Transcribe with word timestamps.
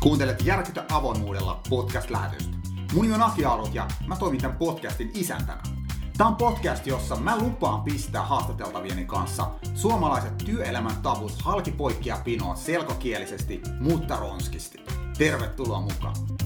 Kuuntelet 0.00 0.44
Järkytä 0.44 0.84
avoimuudella 0.92 1.60
podcast-lähetystä. 1.68 2.56
Mun 2.92 3.02
nimi 3.02 3.14
on 3.14 3.22
Aki 3.22 3.44
Arut 3.44 3.74
ja 3.74 3.88
mä 4.06 4.16
toimin 4.16 4.40
tämän 4.40 4.56
podcastin 4.56 5.10
isäntänä. 5.14 5.62
Tämä 6.16 6.30
on 6.30 6.36
podcast, 6.36 6.86
jossa 6.86 7.16
mä 7.16 7.38
lupaan 7.38 7.82
pistää 7.82 8.22
haastateltavieni 8.22 9.04
kanssa 9.04 9.50
suomalaiset 9.74 10.38
työelämän 10.38 11.02
tavut 11.02 11.42
halki 11.42 11.70
poikkia 11.70 12.18
pinoon 12.24 12.56
selkokielisesti, 12.56 13.62
mutta 13.80 14.16
ronskisti. 14.16 14.78
Tervetuloa 15.18 15.80
mukaan! 15.80 16.37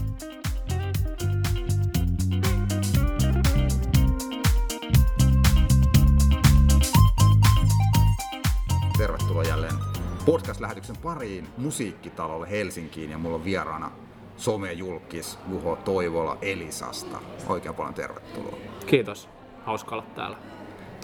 Podcast-lähetyksen 10.25 10.97
pariin 10.97 11.47
musiikkitalolle 11.57 12.49
Helsinkiin 12.49 13.11
ja 13.11 13.17
mulla 13.17 13.35
on 13.35 13.43
vieraana 13.43 13.91
somejulkis 14.37 15.39
Juho 15.49 15.75
Toivola 15.75 16.37
Elisasta. 16.41 17.17
Oikein 17.47 17.75
paljon 17.75 17.93
tervetuloa. 17.93 18.57
Kiitos. 18.85 19.29
Hauska 19.65 19.95
olla 19.95 20.05
täällä. 20.15 20.37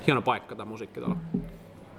Hieno 0.07 0.21
paikka 0.21 0.55
tämä 0.55 0.69
musiikkitalo. 0.69 1.15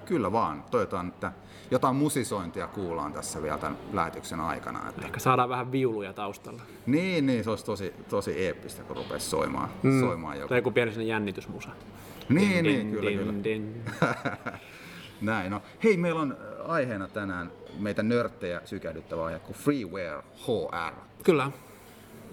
Kyllä 0.05 0.33
vaan. 0.33 0.65
Toivotaan, 0.71 1.09
että 1.09 1.33
jotain 1.71 1.97
musisointia 1.97 2.67
kuullaan 2.67 3.13
tässä 3.13 3.43
vielä 3.43 3.59
tämän 3.59 3.79
lähetyksen 3.93 4.41
aikana. 4.41 4.89
Että... 4.89 5.07
Ehkä 5.07 5.21
saadaan 5.21 5.49
vähän 5.49 5.73
viuluja 5.73 6.13
taustalla. 6.13 6.63
Niin, 6.87 7.27
niin, 7.27 7.45
se 7.45 7.51
olisi 7.51 7.65
tosi, 7.65 7.95
tosi 8.09 8.47
eeppistä, 8.47 8.83
kun 8.83 8.97
rupesi 8.97 9.31
soimaan, 9.31 9.69
mm. 9.83 10.01
soimaan 10.01 10.37
joku. 10.37 10.49
Tai 10.49 10.59
joku 10.59 10.71
pieni 10.71 11.09
jännitysmusa. 11.09 11.71
Niin, 12.29 12.65
din, 12.65 12.65
niin, 12.65 12.91
kyllä, 12.91 13.11
din, 13.11 13.19
kyllä. 13.19 13.45
Din. 13.45 13.83
Näin, 15.21 15.51
no. 15.51 15.63
Hei, 15.85 15.97
meillä 15.97 16.21
on 16.21 16.37
aiheena 16.63 17.09
tänään 17.09 17.53
meitä 17.79 18.03
nörttejä 18.03 18.61
sykähdyttävä 18.65 19.25
aihe 19.25 19.39
kuin 19.39 19.57
Freeware 19.57 20.23
HR. 20.37 20.95
Kyllä. 21.23 21.51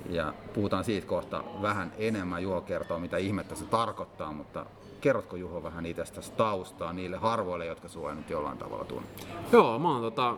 Ja 0.09 0.33
puhutaan 0.53 0.83
siitä 0.83 1.07
kohta 1.07 1.43
vähän 1.61 1.93
enemmän. 1.97 2.43
Juho 2.43 2.61
kertoo, 2.61 2.99
mitä 2.99 3.17
ihmettä 3.17 3.55
se 3.55 3.65
tarkoittaa, 3.65 4.31
mutta 4.31 4.65
kerrotko 5.01 5.35
Juho 5.35 5.63
vähän 5.63 5.85
itsestäsi 5.85 6.31
taustaa 6.31 6.93
niille 6.93 7.17
harvoille, 7.17 7.65
jotka 7.65 7.87
sua 7.87 8.13
nyt 8.13 8.29
jollain 8.29 8.57
tavalla 8.57 8.85
tunne? 8.85 9.07
Joo, 9.51 9.79
mä 9.79 9.91
oon 9.91 10.01
tota, 10.01 10.37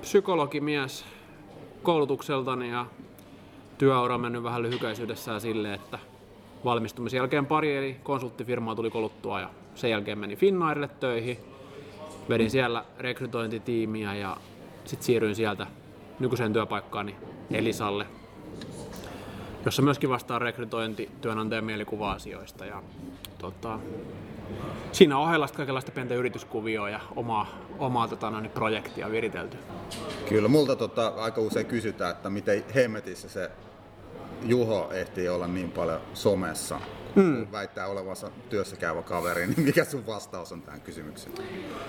psykologimies 0.00 1.04
koulutukseltani 1.82 2.70
ja 2.70 2.86
työura 3.78 4.14
on 4.14 4.20
mennyt 4.20 4.42
vähän 4.42 4.62
lyhykäisyydessään 4.62 5.40
silleen, 5.40 5.74
että 5.74 5.98
valmistumisen 6.64 7.18
jälkeen 7.18 7.46
pari 7.46 7.76
eri 7.76 8.00
konsulttifirmaa 8.02 8.74
tuli 8.74 8.90
koluttua 8.90 9.40
ja 9.40 9.50
sen 9.74 9.90
jälkeen 9.90 10.18
meni 10.18 10.36
Finnairille 10.36 10.88
töihin. 10.88 11.38
Vedin 12.28 12.50
siellä 12.50 12.84
rekrytointitiimiä 12.98 14.14
ja 14.14 14.36
sitten 14.84 15.06
siirryin 15.06 15.36
sieltä 15.36 15.66
nykyiseen 16.20 16.52
työpaikkaani 16.52 17.16
Elisalle, 17.50 18.06
jossa 19.64 19.82
myöskin 19.82 20.10
vastaa 20.10 20.38
rekrytointi 20.38 21.10
työnantajan 21.20 21.64
mielikuva-asioista. 21.64 22.64
Ja, 22.64 22.82
tota, 23.38 23.78
siinä 24.92 25.18
ohella 25.18 25.46
sitten 25.46 25.56
kaikenlaista 25.56 25.92
pientä 25.92 26.14
yrityskuvioa 26.14 26.90
ja 26.90 27.00
omaa, 27.16 27.46
omaa 27.78 28.08
tota, 28.08 28.30
noin, 28.30 28.50
projektia 28.50 29.10
viritelty. 29.10 29.56
Kyllä, 30.28 30.48
multa 30.48 30.76
tota, 30.76 31.08
aika 31.08 31.40
usein 31.40 31.66
kysytään, 31.66 32.10
että 32.10 32.30
miten 32.30 32.64
hemmetissä 32.74 33.28
se 33.28 33.50
Juho 34.42 34.90
ehtii 34.92 35.28
olla 35.28 35.46
niin 35.46 35.70
paljon 35.70 36.00
somessa, 36.14 36.80
mm. 37.18 37.46
väittää 37.52 37.86
olevansa 37.86 38.30
työssä 38.50 38.76
käyvä 38.76 39.02
kaveri, 39.02 39.46
niin 39.46 39.60
mikä 39.60 39.84
sun 39.84 40.06
vastaus 40.06 40.52
on 40.52 40.62
tähän 40.62 40.80
kysymykseen? 40.80 41.34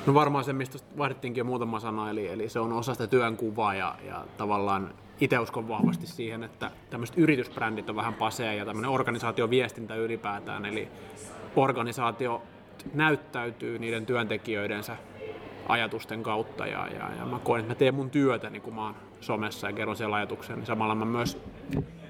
No 0.05 0.13
varmaan 0.13 0.43
se, 0.43 0.53
mistä 0.53 0.79
vaihdettiinkin 0.97 1.41
jo 1.41 1.45
muutama 1.45 1.79
sana, 1.79 2.09
eli, 2.09 2.27
eli 2.27 2.49
se 2.49 2.59
on 2.59 2.73
osa 2.73 2.93
sitä 2.93 3.07
työnkuvaa 3.07 3.75
ja, 3.75 3.95
ja 4.07 4.25
tavallaan 4.37 4.93
itse 5.19 5.39
uskon 5.39 5.67
vahvasti 5.67 6.07
siihen, 6.07 6.43
että 6.43 6.71
tämmöiset 6.89 7.17
yritysbrändit 7.17 7.89
on 7.89 7.95
vähän 7.95 8.13
pasea 8.13 8.53
ja 8.53 8.65
tämmöinen 8.65 8.91
organisaatioviestintä 8.91 9.95
ylipäätään, 9.95 10.65
eli 10.65 10.87
organisaatio 11.55 12.41
näyttäytyy 12.93 13.79
niiden 13.79 14.05
työntekijöidensä 14.05 14.97
ajatusten 15.67 16.23
kautta 16.23 16.67
ja, 16.67 16.87
ja, 16.87 17.09
ja 17.19 17.25
mä 17.25 17.39
koen, 17.39 17.59
että 17.59 17.71
mä 17.73 17.75
teen 17.75 17.95
mun 17.95 18.09
työtä 18.09 18.49
niin 18.49 18.61
kun 18.61 18.75
mä 18.75 18.83
oon 18.83 18.95
somessa 19.21 19.67
ja 19.67 19.73
kerron 19.73 19.95
siellä 19.95 20.15
ajatuksen, 20.15 20.55
niin 20.55 20.65
samalla 20.65 20.95
mä 20.95 21.05
myös 21.05 21.37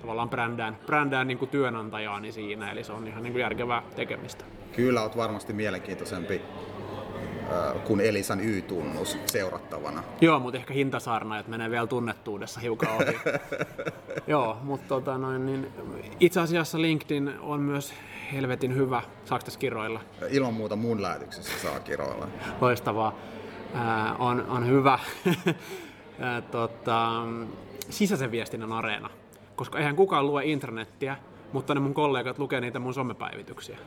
tavallaan 0.01 0.29
brändään, 0.29 0.77
brändään 0.85 1.27
niin 1.27 1.37
kuin 1.37 1.49
työnantajaani 1.49 2.31
siinä, 2.31 2.71
eli 2.71 2.83
se 2.83 2.91
on 2.91 3.07
ihan 3.07 3.23
niin 3.23 3.33
kuin 3.33 3.41
järkevää 3.41 3.83
tekemistä. 3.95 4.45
Kyllä, 4.75 5.01
oot 5.01 5.17
varmasti 5.17 5.53
mielenkiintoisempi 5.53 6.41
äh, 7.51 7.83
kuin 7.83 7.99
Elisan 7.99 8.39
Y-tunnus 8.39 9.17
seurattavana. 9.25 10.03
Joo, 10.21 10.39
mutta 10.39 10.57
ehkä 10.57 10.73
hintasarna, 10.73 11.39
että 11.39 11.49
menee 11.49 11.69
vielä 11.69 11.87
tunnettuudessa 11.87 12.59
hiukan 12.59 12.89
ohi. 12.89 13.19
Joo, 14.27 14.57
mutta 14.63 14.87
tota 14.87 15.17
noin, 15.17 15.45
niin 15.45 15.71
itse 16.19 16.39
asiassa 16.39 16.81
LinkedIn 16.81 17.31
on 17.39 17.61
myös 17.61 17.93
helvetin 18.33 18.75
hyvä. 18.75 19.01
Saako 19.25 19.45
tässä 19.45 19.59
kiroilla? 19.59 20.01
Ilman 20.29 20.53
muuta 20.53 20.75
mun 20.75 21.01
lähetyksessä 21.01 21.59
saa 21.59 21.79
kiroilla. 21.79 22.27
Loistavaa. 22.61 23.15
Äh, 23.75 24.21
on, 24.21 24.45
on 24.49 24.67
hyvä 24.67 24.93
äh, 25.33 26.43
tota, 26.51 27.23
sisäisen 27.89 28.31
viestinnän 28.31 28.71
areena 28.71 29.09
koska 29.59 29.77
eihän 29.77 29.95
kukaan 29.95 30.27
lue 30.27 30.45
internettiä, 30.45 31.17
mutta 31.53 31.73
ne 31.73 31.79
mun 31.79 31.93
kollegat 31.93 32.39
lukee 32.39 32.61
niitä 32.61 32.79
mun 32.79 32.93
somepäivityksiä. 32.93 33.77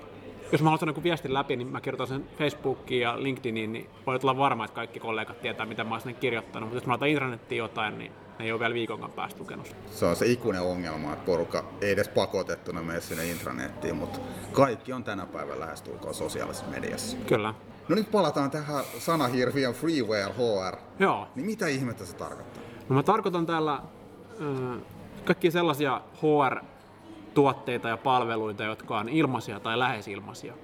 Jos 0.52 0.62
mä 0.62 0.70
haluan 0.70 0.88
joku 0.88 1.02
viestin 1.02 1.34
läpi, 1.34 1.56
niin 1.56 1.68
mä 1.68 1.80
kirjoitan 1.80 2.06
sen 2.06 2.24
Facebookiin 2.38 3.02
ja 3.02 3.22
LinkedIniin, 3.22 3.72
niin 3.72 3.90
voi 4.06 4.18
olla 4.22 4.36
varma, 4.36 4.64
että 4.64 4.74
kaikki 4.74 5.00
kollegat 5.00 5.40
tietää, 5.40 5.66
mitä 5.66 5.84
mä 5.84 5.90
oon 5.90 6.00
sinne 6.00 6.14
kirjoittanut. 6.14 6.68
Mutta 6.68 6.76
jos 6.76 6.86
mä 6.86 6.92
laitan 6.92 7.08
internettiin 7.08 7.58
jotain, 7.58 7.98
niin 7.98 8.12
ne 8.38 8.44
ei 8.44 8.52
ole 8.52 8.60
vielä 8.60 8.74
viikonkaan 8.74 9.12
päästä 9.12 9.40
lukenut. 9.40 9.76
Se 9.90 10.06
on 10.06 10.16
se 10.16 10.26
ikuinen 10.26 10.62
ongelma, 10.62 11.12
että 11.12 11.26
porukka 11.26 11.64
ei 11.80 11.90
edes 11.90 12.08
pakotettuna 12.08 12.82
mene 12.82 13.00
sinne 13.00 13.26
intranettiin, 13.26 13.96
mutta 13.96 14.18
kaikki 14.52 14.92
on 14.92 15.04
tänä 15.04 15.26
päivänä 15.26 15.60
lähestulkoon 15.60 16.14
sosiaalisessa 16.14 16.66
mediassa. 16.70 17.16
Kyllä. 17.26 17.54
No 17.88 17.94
nyt 17.94 18.10
palataan 18.10 18.50
tähän 18.50 18.84
sanahirviön 18.98 19.74
freeware 19.74 20.32
HR. 20.32 20.76
Joo. 20.98 21.28
Niin 21.34 21.46
mitä 21.46 21.66
ihmettä 21.66 22.04
se 22.04 22.16
tarkoittaa? 22.16 22.62
No 22.88 22.94
mä 22.94 23.02
tarkoitan 23.02 23.46
täällä 23.46 23.72
äh, 23.72 24.82
kaikki 25.24 25.50
sellaisia 25.50 26.00
HR-tuotteita 26.16 27.88
ja 27.88 27.96
palveluita, 27.96 28.64
jotka 28.64 28.98
on 28.98 29.08
ilmaisia 29.08 29.60
tai 29.60 29.78
lähes 29.78 30.08
ilmaisia. 30.08 30.54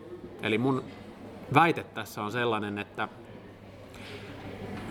Eli 0.43 0.59
mun 0.59 0.85
väite 1.55 1.83
tässä 1.85 2.23
on 2.23 2.33
sellainen, 2.33 2.79
että 2.79 3.09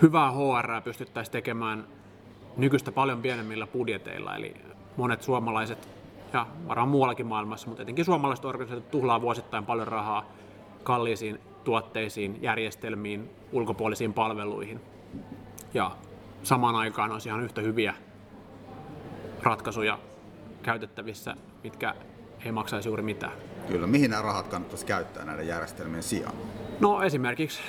hyvää 0.01 0.31
HR 0.31 0.81
pystyttäisiin 0.83 1.31
tekemään 1.31 1.88
nykyistä 2.57 2.91
paljon 2.91 3.22
pienemmillä 3.22 3.67
budjeteilla. 3.67 4.35
Eli 4.35 4.56
monet 4.97 5.22
suomalaiset 5.22 5.89
ja 6.33 6.47
varmaan 6.67 6.89
muuallakin 6.89 7.25
maailmassa, 7.25 7.67
mutta 7.67 7.83
etenkin 7.83 8.06
suomalaiset 8.06 8.45
organisaatiot 8.45 8.91
tuhlaa 8.91 9.22
vuosittain 9.22 9.66
paljon 9.66 9.88
rahaa 9.88 10.25
kalliisiin 10.83 11.39
tuotteisiin, 11.63 12.39
järjestelmiin, 12.41 13.29
ulkopuolisiin 13.51 14.13
palveluihin. 14.13 14.81
Ja 15.73 15.91
samaan 16.44 16.75
aikaan 16.75 17.11
on 17.11 17.19
ihan 17.25 17.44
yhtä 17.44 17.61
hyviä 17.61 17.94
ratkaisuja 19.43 19.99
käytettävissä, 20.63 21.35
mitkä 21.63 21.95
ei 22.45 22.51
maksaisi 22.51 22.89
juuri 22.89 23.03
mitään. 23.03 23.33
Kyllä, 23.67 23.87
mihin 23.87 24.09
nämä 24.11 24.21
rahat 24.21 24.47
kannattaisi 24.47 24.85
käyttää 24.85 25.25
näiden 25.25 25.47
järjestelmien 25.47 26.03
sijaan? 26.03 26.35
No 26.79 27.03
esimerkiksi 27.03 27.59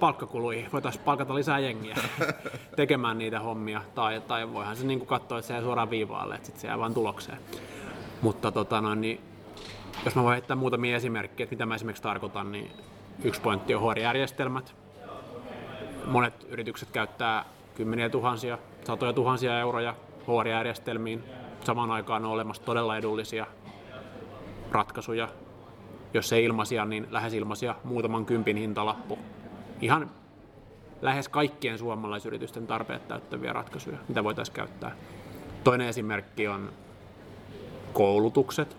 palkkakuluihin. 0.00 0.68
Voitaisiin 0.72 1.04
palkata 1.04 1.34
lisää 1.34 1.58
jengiä 1.58 1.96
tekemään 2.76 3.18
niitä 3.18 3.40
hommia. 3.40 3.82
Tai, 3.94 4.20
tai 4.20 4.52
voihan 4.52 4.76
se 4.76 4.86
niin 4.86 4.98
kuin 4.98 5.08
katsoa, 5.08 5.38
että 5.38 5.46
se 5.46 5.54
jää 5.54 5.62
suoraan 5.62 5.90
viivaalle, 5.90 6.34
että 6.34 6.46
sitten 6.46 6.60
se 6.60 6.66
jää 6.66 6.78
vain 6.78 6.94
tulokseen. 6.94 7.38
Mutta 8.22 8.52
tota, 8.52 8.80
no, 8.80 8.94
niin, 8.94 9.20
jos 10.04 10.14
mä 10.14 10.22
voin 10.22 10.32
heittää 10.32 10.56
muutamia 10.56 10.96
esimerkkejä, 10.96 11.44
että 11.44 11.54
mitä 11.54 11.66
mä 11.66 11.74
esimerkiksi 11.74 12.02
tarkoitan, 12.02 12.52
niin 12.52 12.70
yksi 13.24 13.40
pointti 13.40 13.74
on 13.74 13.82
HR-järjestelmät. 13.82 14.74
Monet 16.04 16.46
yritykset 16.48 16.90
käyttää 16.90 17.44
kymmeniä 17.74 18.08
tuhansia, 18.08 18.58
satoja 18.84 19.12
tuhansia 19.12 19.60
euroja 19.60 19.94
HR-järjestelmiin. 20.26 21.24
Samaan 21.64 21.90
aikaan 21.90 22.24
on 22.24 22.30
olemassa 22.30 22.62
todella 22.62 22.96
edullisia 22.96 23.46
ratkaisuja, 24.70 25.28
jos 26.14 26.32
ei 26.32 26.44
ilmaisia, 26.44 26.84
niin 26.84 27.06
lähes 27.10 27.34
ilmaisia, 27.34 27.74
muutaman 27.84 28.26
kympin 28.26 28.56
hintalappu. 28.56 29.18
Ihan 29.80 30.10
lähes 31.02 31.28
kaikkien 31.28 31.78
suomalaisyritysten 31.78 32.66
tarpeet 32.66 33.08
täyttäviä 33.08 33.52
ratkaisuja, 33.52 33.98
mitä 34.08 34.24
voitaisiin 34.24 34.54
käyttää. 34.54 34.96
Toinen 35.64 35.88
esimerkki 35.88 36.48
on 36.48 36.72
koulutukset. 37.92 38.76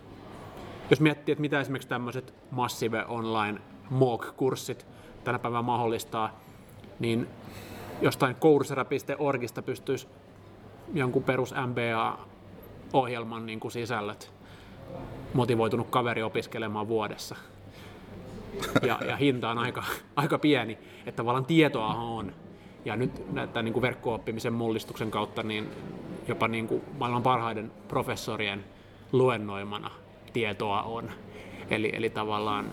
Jos 0.90 1.02
miettii, 1.02 1.32
että 1.32 1.42
mitä 1.42 1.60
esimerkiksi 1.60 1.90
tämmöiset 1.90 2.34
massive 2.52 3.06
online 3.08 3.62
MOOC-kurssit 3.90 4.88
tänä 5.24 5.40
päivänä 5.40 5.62
mahdollistaa, 5.62 6.40
niin 7.00 7.28
jostain 8.02 8.36
coursera.orgista 8.36 9.62
pystyisi 9.62 10.08
jonkun 10.94 11.24
perus 11.24 11.54
MBA-ohjelman 11.68 13.46
niin 13.46 13.60
kuin 13.60 13.72
sisällöt 13.72 14.32
motivoitunut 15.34 15.88
kaveri 15.90 16.24
opiskelemaan 16.24 16.88
vuodessa. 16.88 17.36
Ja, 18.82 19.00
ja 19.08 19.16
hinta 19.16 19.50
on 19.50 19.58
aika, 19.58 19.84
aika 20.16 20.38
pieni, 20.38 20.78
että 21.06 21.18
tavallaan 21.18 21.46
tietoa 21.46 21.96
on. 21.96 22.32
Ja 22.86 22.96
nyt 22.96 23.34
näitä 23.34 23.62
niin 23.62 23.74
kuin 23.74 23.82
verkko-oppimisen 23.82 24.54
mullistuksen 24.54 25.12
kautta 25.12 25.44
niin 25.44 25.70
jopa 26.28 26.48
niin 26.48 26.68
kuin 26.68 26.82
maailman 27.00 27.24
parhaiden 27.24 27.72
professorien 27.88 28.66
luennoimana 29.12 29.92
tietoa 30.34 30.82
on. 30.82 31.12
Eli, 31.70 31.92
eli 31.94 32.10
tavallaan 32.10 32.72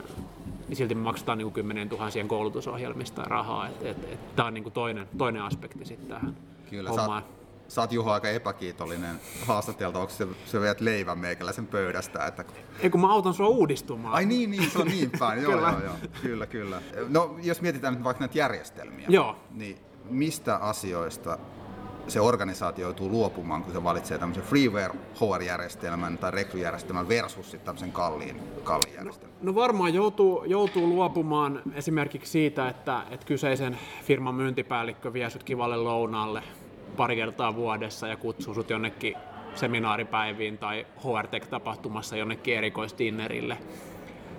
niin 0.69 0.77
silti 0.77 0.95
me 0.95 1.01
maksetaan 1.01 1.39
niin 1.39 1.47
kuin 1.47 1.55
kymmenen 1.55 1.89
tuhansien 1.89 2.29
koulutusohjelmista 2.29 3.23
rahaa. 3.23 3.69
Et, 3.69 3.83
et, 3.83 4.05
et, 4.13 4.37
Tämä 4.37 4.49
on 4.49 4.55
niin 4.55 4.65
kuin 4.65 4.73
toinen, 4.73 5.09
toinen 5.19 5.43
aspekti 5.43 5.85
sitten 5.85 6.09
tähän 6.09 6.37
Kyllä, 6.71 6.91
hommaan. 6.91 7.23
Sä 7.23 7.29
oot, 7.29 7.44
sä 7.75 7.81
oot 7.81 7.93
Juho 7.93 8.11
aika 8.11 8.29
epäkiitollinen 8.29 9.21
haastatelta, 9.47 9.99
onko 9.99 10.13
se, 10.13 10.27
se 10.47 10.61
viet 10.61 10.81
leivän 10.81 11.19
meikäläisen 11.19 11.67
pöydästä? 11.67 12.27
Että... 12.27 12.45
Ei 12.81 12.91
kun 12.91 13.01
mä 13.01 13.13
autan 13.13 13.35
sua 13.35 13.49
uudistumaan. 13.49 14.15
Ai 14.15 14.27
niin, 14.27 14.51
niin 14.51 14.71
se 14.71 14.79
on 14.79 14.87
niin 14.87 15.11
päin. 15.19 15.43
joo, 15.43 15.53
kyllä. 15.53 15.69
joo, 15.69 15.81
joo, 15.81 15.95
kyllä, 16.23 16.47
kyllä. 16.47 16.83
No 17.09 17.37
jos 17.43 17.61
mietitään 17.61 17.95
nyt 17.95 18.05
vaikka 18.05 18.21
näitä 18.21 18.39
järjestelmiä, 18.39 19.07
joo. 19.09 19.37
niin 19.51 19.79
mistä 20.11 20.57
asioista 20.57 21.39
se 22.09 22.21
organisaatio 22.21 22.87
joutuu 22.87 23.11
luopumaan, 23.11 23.63
kun 23.63 23.73
se 23.73 23.85
valitsee 23.85 24.19
tämmöisen 24.19 24.45
freeware 24.45 24.95
HR-järjestelmän 25.15 26.19
tai 26.19 26.31
rekryjärjestelmän 26.31 27.09
versus 27.09 27.51
sitten 27.51 27.67
tämmöisen 27.67 27.93
kalliin, 27.93 28.41
kalliin 28.65 28.95
järjestelmän? 28.95 29.37
No, 29.41 29.53
no 29.53 29.55
varmaan 29.55 29.95
joutuu, 29.95 30.45
joutuu 30.45 30.89
luopumaan 30.89 31.63
esimerkiksi 31.75 32.33
siitä, 32.33 32.69
että, 32.69 33.03
että 33.11 33.27
kyseisen 33.27 33.79
firman 34.05 34.35
myyntipäällikkö 34.35 35.13
vie 35.13 35.31
sut 35.31 35.43
kivalle 35.43 35.77
lounaalle 35.77 36.43
pari 36.97 37.17
kertaa 37.17 37.55
vuodessa 37.55 38.09
ja 38.09 38.17
kutsuu 38.17 38.55
sut 38.55 38.71
jonnekin 38.71 39.17
seminaaripäiviin 39.55 40.59
tai 40.59 40.87
HR-tapahtumassa 40.99 42.17
jonnekin 42.17 42.57
erikoistinnerille. 42.57 43.59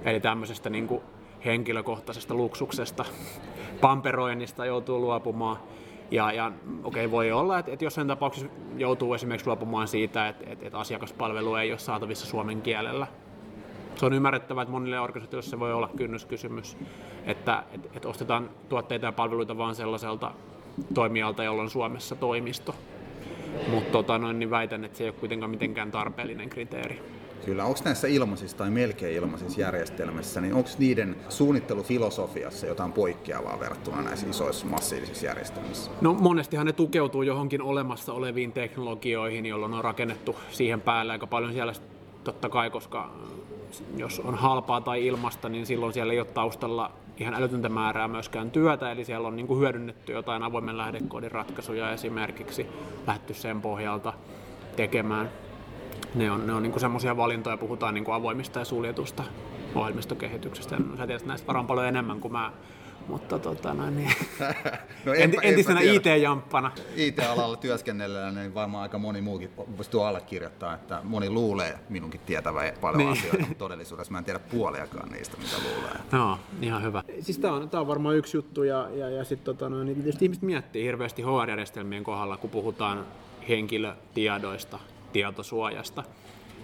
Eli 0.05 0.19
tämmöisestä 0.19 0.69
niin 0.69 0.87
kuin 0.87 1.01
henkilökohtaisesta 1.45 2.33
luksuksesta, 2.33 3.05
pamperoinnista 3.81 4.65
joutuu 4.65 4.99
luopumaan. 4.99 5.57
Ja, 6.11 6.31
ja 6.31 6.51
okei, 6.83 7.05
okay, 7.05 7.11
voi 7.11 7.31
olla, 7.31 7.59
että, 7.59 7.71
että 7.71 7.85
jossain 7.85 8.07
tapauksessa 8.07 8.49
joutuu 8.77 9.13
esimerkiksi 9.13 9.47
luopumaan 9.47 9.87
siitä, 9.87 10.27
että, 10.27 10.43
että, 10.47 10.65
että 10.65 10.79
asiakaspalvelu 10.79 11.55
ei 11.55 11.71
ole 11.71 11.79
saatavissa 11.79 12.25
suomen 12.25 12.61
kielellä. 12.61 13.07
Se 13.95 14.05
on 14.05 14.13
ymmärrettävää, 14.13 14.61
että 14.61 14.71
monille 14.71 14.99
organisaatioille 14.99 15.49
se 15.49 15.59
voi 15.59 15.73
olla 15.73 15.89
kynnyskysymys, 15.97 16.77
että, 17.25 17.63
että, 17.71 17.89
että 17.95 18.07
ostetaan 18.07 18.49
tuotteita 18.69 19.05
ja 19.05 19.11
palveluita 19.11 19.57
vain 19.57 19.75
sellaiselta 19.75 20.31
toimijalta, 20.93 21.43
jolla 21.43 21.61
on 21.61 21.69
Suomessa 21.69 22.15
toimisto. 22.15 22.75
Mutta 23.69 23.91
tota, 23.91 24.17
noin, 24.17 24.39
niin 24.39 24.49
väitän, 24.49 24.85
että 24.85 24.97
se 24.97 25.03
ei 25.03 25.09
ole 25.09 25.19
kuitenkaan 25.19 25.49
mitenkään 25.49 25.91
tarpeellinen 25.91 26.49
kriteeri. 26.49 27.01
Kyllä, 27.45 27.65
onko 27.65 27.79
näissä 27.85 28.07
ilmaisissa 28.07 28.57
tai 28.57 28.69
melkein 28.69 29.15
ilmaisissa 29.15 29.61
järjestelmissä, 29.61 30.41
niin 30.41 30.53
onko 30.53 30.69
niiden 30.77 31.15
suunnittelufilosofiassa 31.29 32.67
jotain 32.67 32.91
poikkeavaa 32.91 33.59
verrattuna 33.59 34.01
näissä 34.01 34.27
isoissa 34.29 34.65
massiivisissa 34.65 35.25
järjestelmissä? 35.25 35.91
No 36.01 36.13
monestihan 36.13 36.65
ne 36.65 36.73
tukeutuu 36.73 37.21
johonkin 37.21 37.61
olemassa 37.61 38.13
oleviin 38.13 38.51
teknologioihin, 38.51 39.45
jolloin 39.45 39.73
on 39.73 39.83
rakennettu 39.83 40.35
siihen 40.51 40.81
päälle 40.81 41.11
aika 41.11 41.27
paljon 41.27 41.53
siellä 41.53 41.73
totta 42.23 42.49
kai, 42.49 42.69
koska 42.69 43.09
jos 43.97 44.19
on 44.19 44.35
halpaa 44.35 44.81
tai 44.81 45.07
ilmasta, 45.07 45.49
niin 45.49 45.65
silloin 45.65 45.93
siellä 45.93 46.13
ei 46.13 46.19
ole 46.19 46.27
taustalla 46.27 46.91
ihan 47.17 47.33
älytöntä 47.33 47.69
määrää 47.69 48.07
myöskään 48.07 48.51
työtä, 48.51 48.91
eli 48.91 49.05
siellä 49.05 49.27
on 49.27 49.35
niin 49.35 49.47
kuin 49.47 49.59
hyödynnetty 49.59 50.11
jotain 50.11 50.43
avoimen 50.43 50.77
lähdekoodin 50.77 51.31
ratkaisuja 51.31 51.91
esimerkiksi, 51.91 52.67
lähdetty 53.07 53.33
sen 53.33 53.61
pohjalta 53.61 54.13
tekemään. 54.75 55.29
Ne 56.15 56.31
on, 56.31 56.47
ne 56.47 56.53
on 56.53 56.63
niin 56.63 56.79
semmoisia 56.79 57.17
valintoja, 57.17 57.57
puhutaan 57.57 57.93
niin 57.93 58.03
kuin 58.03 58.15
avoimista 58.15 58.59
ja 58.59 58.65
suljetusta 58.65 59.23
ohjelmistokehityksestä. 59.75 60.77
Sä 60.97 61.07
tiedät 61.07 61.25
näistä 61.25 61.47
varmaan 61.47 61.67
paljon 61.67 61.87
enemmän 61.87 62.19
kuin 62.19 62.31
mä 62.31 62.51
mutta 63.07 63.39
tota, 63.39 63.73
no, 63.79 63.89
niin. 63.89 64.11
no 65.05 65.13
enpä, 65.13 65.41
entisenä 65.41 65.81
IT-jamppana. 65.81 66.71
IT-alalla 66.95 67.57
työskennellään, 67.57 68.35
niin 68.35 68.53
varmaan 68.53 68.81
aika 68.81 68.97
moni 68.97 69.21
muukin 69.21 69.49
pystyy 69.77 70.07
allekirjoittaa, 70.07 70.73
että 70.73 71.01
moni 71.03 71.29
luulee 71.29 71.79
minunkin 71.89 72.21
tietävä 72.25 72.73
paljon 72.81 72.97
niin. 72.97 73.11
asioita, 73.11 73.39
mutta 73.39 73.55
todellisuudessa 73.55 74.11
mä 74.11 74.17
en 74.17 74.25
tiedä 74.25 74.39
puoliakaan 74.39 75.09
niistä, 75.09 75.37
mitä 75.37 75.55
luulee. 75.63 75.99
No, 76.11 76.39
ihan 76.61 76.83
hyvä. 76.83 77.03
Siis 77.21 77.37
tämä 77.37 77.53
on, 77.53 77.69
tää 77.69 77.81
on 77.81 77.87
varmaan 77.87 78.15
yksi 78.15 78.37
juttu, 78.37 78.63
ja, 78.63 78.89
ja, 78.93 79.09
ja 79.09 79.23
sitten 79.23 79.45
tota, 79.55 79.69
no, 79.69 79.83
niin 79.83 79.95
tietysti 79.95 80.25
ihmiset 80.25 80.43
miettii 80.43 80.83
hirveästi 80.83 81.21
HR-järjestelmien 81.21 82.03
kohdalla, 82.03 82.37
kun 82.37 82.49
puhutaan 82.49 83.05
henkilötiedoista, 83.49 84.79
tietosuojasta 85.13 86.03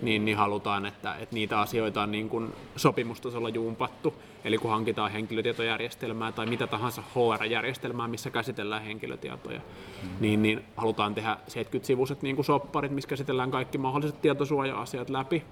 niin, 0.02 0.26
niin 0.26 0.38
halutaan, 0.38 0.86
että, 0.86 1.16
että 1.16 1.36
niitä 1.36 1.60
asioita 1.60 2.02
on 2.02 2.12
niin 2.12 2.30
kuin 2.30 2.54
sopimustasolla 2.76 3.50
jumpattu. 3.50 4.14
Eli 4.44 4.58
kun 4.58 4.72
hankitaan 4.72 5.12
henkilötietojärjestelmää 5.12 6.32
tai 6.32 6.46
mitä 6.46 6.68
tahansa 6.68 7.02
HR-järjestelmää, 7.02 8.08
missä 8.08 8.30
käsitellään 8.30 8.84
henkilötietoja, 8.84 9.60
mm. 10.04 10.10
niin, 10.20 10.42
niin 10.42 10.66
halutaan 10.78 11.16
tehdä 11.16 11.38
70-sivuiset 11.48 12.22
niin 12.22 12.36
kuin 12.36 12.46
sopparit, 12.46 12.92
missä 12.92 13.08
käsitellään 13.08 13.52
kaikki 13.52 13.78
mahdolliset 13.78 14.22
tietosuoja-asiat 14.22 15.10
läpi. 15.10 15.44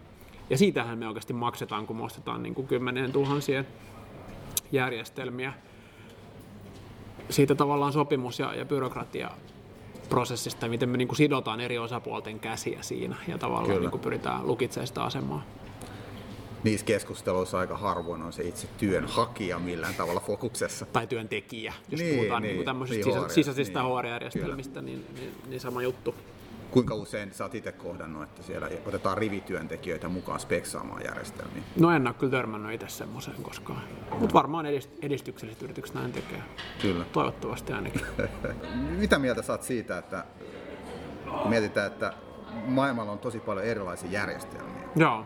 Ja 0.49 0.57
siitähän 0.57 0.97
me 0.97 1.07
oikeasti 1.07 1.33
maksetaan, 1.33 1.87
kun 1.87 1.97
me 1.97 2.03
ostetaan 2.03 2.43
niin 2.43 2.55
kuin 2.55 2.67
kymmenien 2.67 3.11
tuhansien 3.11 3.67
järjestelmiä. 4.71 5.53
Siitä 7.29 7.55
tavallaan 7.55 7.93
sopimus 7.93 8.39
ja, 8.39 8.55
ja 8.55 8.65
byrokratia 8.65 9.29
prosessista 10.09 10.65
ja 10.65 10.69
miten 10.69 10.89
me 10.89 10.97
niin 10.97 11.07
kuin 11.07 11.17
sidotaan 11.17 11.61
eri 11.61 11.77
osapuolten 11.77 12.39
käsiä 12.39 12.79
siinä 12.81 13.15
ja 13.27 13.37
tavallaan 13.37 13.81
niin 13.81 13.91
kuin 13.91 14.01
pyritään 14.01 14.47
lukitsemaan 14.47 14.87
sitä 14.87 15.03
asemaa. 15.03 15.43
Niissä 16.63 16.85
keskusteluissa 16.85 17.59
aika 17.59 17.77
harvoin 17.77 18.21
on 18.21 18.33
se 18.33 18.43
itse 18.43 18.67
työnhakija 18.77 19.59
millään 19.59 19.95
tavalla 19.95 20.19
fokuksessa. 20.19 20.85
Tai 20.85 21.07
työntekijä, 21.07 21.73
jos 21.89 22.01
niin, 22.01 22.15
puhutaan 22.15 22.41
niin, 22.41 22.55
niin 22.55 22.65
tämmöisistä 22.65 23.09
niin, 23.09 23.29
sisäisistä 23.29 23.83
niin, 23.83 23.97
HR-järjestelmistä, 23.99 24.81
niin, 24.81 25.05
niin, 25.15 25.31
niin 25.47 25.59
sama 25.59 25.81
juttu. 25.81 26.15
Kuinka 26.71 26.95
usein 26.95 27.33
sä 27.33 27.43
oot 27.43 27.55
itse 27.55 27.71
kohdannut, 27.71 28.23
että 28.23 28.43
siellä 28.43 28.69
otetaan 28.85 29.17
rivityöntekijöitä 29.17 30.09
mukaan 30.09 30.39
speksaamaan 30.39 31.03
järjestelmiä? 31.05 31.63
No 31.79 31.91
en 31.91 32.07
ole 32.07 32.15
kyllä 32.19 32.31
törmännyt 32.31 32.73
itse 32.73 32.89
semmoiseen 32.89 33.43
koskaan. 33.43 33.81
Mutta 34.19 34.33
varmaan 34.33 34.65
edistykselliset 35.01 35.61
yritykset 35.61 35.95
näin 35.95 36.11
tekee. 36.11 36.43
Kyllä. 36.81 37.05
Toivottavasti 37.11 37.73
ainakin. 37.73 38.01
Mitä 38.99 39.19
mieltä 39.19 39.41
saat 39.41 39.63
siitä, 39.63 39.97
että 39.97 40.23
mietitään, 41.45 41.87
että 41.87 42.13
maailmalla 42.65 43.11
on 43.11 43.19
tosi 43.19 43.39
paljon 43.39 43.65
erilaisia 43.65 44.11
järjestelmiä. 44.11 44.83
Joo 44.95 45.25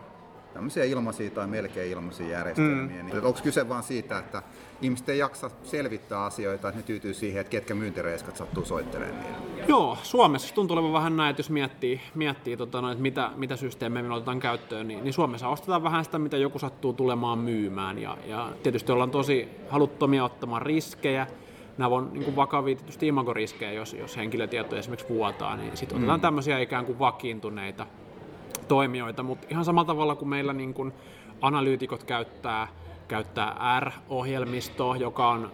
tämmöisiä 0.54 0.84
ilmaisia 0.84 1.30
tai 1.30 1.46
melkein 1.46 1.90
ilmaisia 1.90 2.28
järjestelmiä. 2.28 3.02
Mm. 3.02 3.08
Niin, 3.08 3.24
onko 3.24 3.40
kyse 3.42 3.68
vain 3.68 3.82
siitä, 3.82 4.18
että 4.18 4.42
ihmiset 4.82 5.08
ei 5.08 5.18
jaksa 5.18 5.50
selvittää 5.62 6.24
asioita, 6.24 6.68
että 6.68 6.80
ne 6.80 6.86
tyytyy 6.86 7.14
siihen, 7.14 7.40
että 7.40 7.50
ketkä 7.50 7.74
myyntireiskat 7.74 8.36
sattuu 8.36 8.64
soittelemaan 8.64 9.22
niin. 9.22 9.68
Joo, 9.68 9.98
Suomessa 10.02 10.54
tuntuu 10.54 10.76
olevan 10.76 10.92
vähän 10.92 11.16
näin, 11.16 11.30
että 11.30 11.40
jos 11.40 11.50
miettii, 11.50 12.00
miettii 12.14 12.56
tota, 12.56 12.80
no, 12.80 12.90
että 12.90 13.02
mitä, 13.02 13.30
mitä 13.36 13.56
systeemejä 13.56 14.02
me 14.02 14.14
otetaan 14.14 14.40
käyttöön, 14.40 14.88
niin, 14.88 15.04
niin 15.04 15.12
Suomessa 15.12 15.48
ostetaan 15.48 15.82
vähän 15.82 16.04
sitä, 16.04 16.18
mitä 16.18 16.36
joku 16.36 16.58
sattuu 16.58 16.92
tulemaan 16.92 17.38
myymään. 17.38 17.98
Ja, 17.98 18.16
ja 18.26 18.52
tietysti 18.62 18.92
ollaan 18.92 19.10
tosi 19.10 19.48
haluttomia 19.68 20.24
ottamaan 20.24 20.62
riskejä, 20.62 21.26
nämä 21.78 21.96
on 21.96 22.10
niin 22.12 22.24
kuin 22.24 22.36
vakavia 22.36 22.76
tietysti 22.76 23.06
imagoriskejä, 23.06 23.72
jos, 23.72 23.94
jos 23.94 24.16
henkilötietoja 24.16 24.78
esimerkiksi 24.78 25.08
vuotaa, 25.08 25.56
niin 25.56 25.76
sitten 25.76 25.98
otetaan 25.98 26.20
mm. 26.20 26.22
tämmöisiä 26.22 26.58
ikään 26.58 26.86
kuin 26.86 26.98
vakiintuneita 26.98 27.86
toimijoita, 28.68 29.22
mutta 29.22 29.46
ihan 29.50 29.64
samalla 29.64 29.86
tavalla 29.86 30.14
kuin 30.14 30.28
meillä 30.28 30.52
niin 30.52 30.74
kuin 30.74 30.92
analyytikot 31.40 32.04
käyttää, 32.04 32.68
käyttää 33.08 33.80
R-ohjelmistoa, 33.80 34.96
joka 34.96 35.28
on 35.28 35.52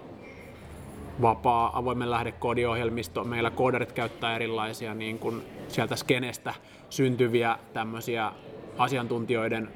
vapaa 1.23 1.79
avoimen 1.79 2.11
lähdekoodiohjelmisto. 2.11 3.25
Meillä 3.25 3.51
koodarit 3.51 3.93
käyttää 3.93 4.37
erilaisia 4.37 4.95
niin 4.95 5.19
kuin 5.19 5.43
sieltä 5.69 5.97
skenestä 5.97 6.55
syntyviä 6.91 7.59
tämmöisiä 7.73 8.33
asiantuntijoiden 8.79 9.69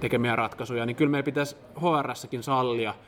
tekemiä 0.00 0.36
ratkaisuja, 0.36 0.86
niin 0.86 0.96
kyllä 0.96 1.10
meidän 1.10 1.24
pitäisi 1.24 1.56
HR-säkin 1.80 2.42
sallia– 2.42 2.94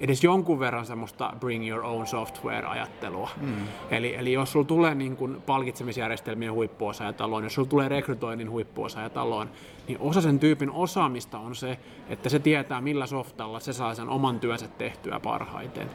edes 0.00 0.24
jonkun 0.24 0.60
verran 0.60 0.86
semmoista 0.86 1.32
bring 1.40 1.68
your 1.68 1.84
own 1.84 2.06
software-ajattelua. 2.06 3.30
Mm. 3.40 3.54
Eli, 3.90 4.14
eli 4.14 4.32
jos 4.32 4.52
sulla 4.52 4.66
tulee 4.66 4.94
niin 4.94 5.16
kuin 5.16 5.42
palkitsemisjärjestelmien 5.42 6.52
huippuosaajataloon, 6.52 7.44
jos 7.44 7.54
sulla 7.54 7.68
tulee 7.68 7.88
rekrytoinnin 7.88 8.50
huippuosaajataloon, 8.50 9.50
niin 9.88 9.98
osa 10.00 10.20
sen 10.20 10.38
tyypin 10.38 10.70
osaamista 10.70 11.38
on 11.38 11.54
se, 11.54 11.78
että 12.08 12.28
se 12.28 12.38
tietää 12.38 12.80
millä 12.80 13.06
softalla 13.06 13.60
se 13.60 13.72
saa 13.72 13.94
sen 13.94 14.08
oman 14.08 14.40
työnsä 14.40 14.68
tehtyä 14.68 15.20
parhaiten. 15.20 15.90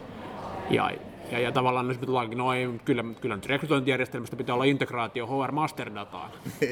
Ja, 0.70 0.92
ja, 1.32 1.40
ja 1.40 1.52
tavallaan 1.52 1.88
jos 1.88 2.00
me 2.00 2.06
tullaankin, 2.06 2.38
no 2.38 2.54
ei, 2.54 2.70
kyllä, 2.86 3.04
kyllä 3.22 3.36
nyt 3.36 3.46
rekrytointijärjestelmästä 3.46 4.36
pitää 4.36 4.56
olla 4.56 4.64
integraatio 4.64 5.28
HR 5.28 5.52
Masterdataan. 5.52 6.32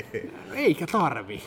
Eikä 0.54 0.88
tarvi. 0.92 1.42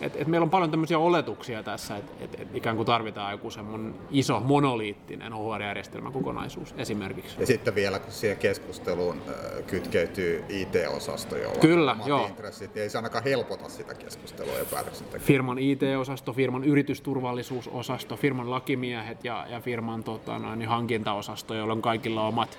Et, 0.00 0.16
et 0.16 0.26
meillä 0.28 0.44
on 0.44 0.50
paljon 0.50 0.70
tämmöisiä 0.70 0.98
oletuksia 0.98 1.62
tässä, 1.62 1.96
että 1.96 2.12
et, 2.24 2.40
et 2.40 2.54
ikään 2.54 2.76
kuin 2.76 2.86
tarvitaan 2.86 3.32
joku 3.32 3.50
semmoinen 3.50 3.94
iso 4.10 4.40
monoliittinen 4.40 5.32
HR-järjestelmä 5.32 6.10
kokonaisuus 6.10 6.74
esimerkiksi. 6.78 7.36
Ja 7.40 7.46
sitten 7.46 7.74
vielä, 7.74 7.98
kun 7.98 8.12
siihen 8.12 8.36
keskusteluun 8.36 9.22
kytkeytyy 9.66 10.44
IT-osasto, 10.48 11.36
jolla 11.36 11.60
Kyllä, 11.60 11.96
on 12.00 12.08
joo. 12.08 12.26
intressit, 12.26 12.76
ei 12.76 12.90
se 12.90 12.98
ainakaan 12.98 13.24
helpota 13.24 13.68
sitä 13.68 13.94
keskustelua 13.94 14.54
ja 14.58 14.64
päätöksentekoa. 14.64 15.26
Firman 15.26 15.58
IT-osasto, 15.58 16.32
firman 16.32 16.64
yritysturvallisuusosasto, 16.64 18.16
firman 18.16 18.50
lakimiehet 18.50 19.24
ja, 19.24 19.46
ja 19.50 19.60
firman 19.60 20.04
tota, 20.04 20.38
noin, 20.38 20.66
hankintaosasto, 20.68 21.54
joilla 21.54 21.72
on 21.72 21.82
kaikilla 21.82 22.26
omat 22.26 22.55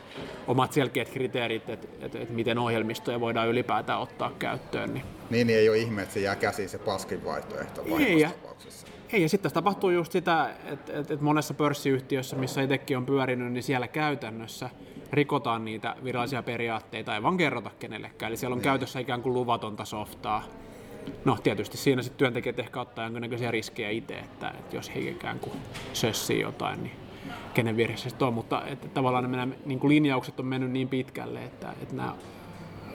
omat, 0.47 0.73
selkeät 0.73 1.09
kriteerit, 1.09 1.69
että 1.69 1.87
et, 2.01 2.15
et 2.15 2.29
miten 2.29 2.57
ohjelmistoja 2.57 3.19
voidaan 3.19 3.47
ylipäätään 3.47 3.99
ottaa 3.99 4.31
käyttöön. 4.39 4.93
Niin, 4.93 5.05
niin, 5.29 5.47
niin 5.47 5.59
ei 5.59 5.69
ole 5.69 5.77
ihme, 5.77 6.01
että 6.01 6.13
se 6.13 6.19
jää 6.19 6.35
käsiin 6.35 6.69
se 6.69 6.77
paskin 6.77 7.25
vaihtoehto 7.25 7.81
ei, 7.99 8.19
ja, 8.19 8.29
ei, 9.13 9.21
ja 9.21 9.29
sitten 9.29 9.51
tapahtuu 9.51 9.89
just 9.89 10.11
sitä, 10.11 10.49
että, 10.65 10.99
että, 10.99 11.13
että 11.13 11.25
monessa 11.25 11.53
pörssiyhtiössä, 11.53 12.35
missä 12.35 12.61
itsekin 12.61 12.97
on 12.97 13.05
pyörinyt, 13.05 13.53
niin 13.53 13.63
siellä 13.63 13.87
käytännössä 13.87 14.69
rikotaan 15.11 15.65
niitä 15.65 15.95
virallisia 16.03 16.43
periaatteita, 16.43 17.15
ei 17.15 17.23
vaan 17.23 17.37
kerrota 17.37 17.71
kenellekään. 17.79 18.29
Eli 18.29 18.37
siellä 18.37 18.53
on 18.53 18.57
niin. 18.57 18.63
käytössä 18.63 18.99
ikään 18.99 19.21
kuin 19.21 19.33
luvatonta 19.33 19.85
softaa. 19.85 20.43
No 21.25 21.37
tietysti 21.43 21.77
siinä 21.77 22.01
sitten 22.01 22.17
työntekijät 22.17 22.59
ehkä 22.59 22.81
ottaa 22.81 23.05
jonkinnäköisiä 23.05 23.51
riskejä 23.51 23.89
itse, 23.89 24.13
että, 24.13 24.49
että 24.59 24.75
jos 24.75 24.95
he 24.95 24.99
ikään 24.99 25.39
kuin 25.39 25.55
sössii 25.93 26.41
jotain, 26.41 26.83
niin 26.83 27.06
kenen 27.53 27.77
virhe 27.77 27.97
se 27.97 28.09
on, 28.21 28.33
mutta 28.33 28.65
että 28.65 28.87
tavallaan 28.87 29.31
nämä 29.31 29.47
niin 29.65 29.79
kuin 29.79 29.89
linjaukset 29.89 30.39
on 30.39 30.45
mennyt 30.45 30.71
niin 30.71 30.89
pitkälle, 30.89 31.43
että, 31.43 31.73
että 31.81 31.95
nämä 31.95 32.15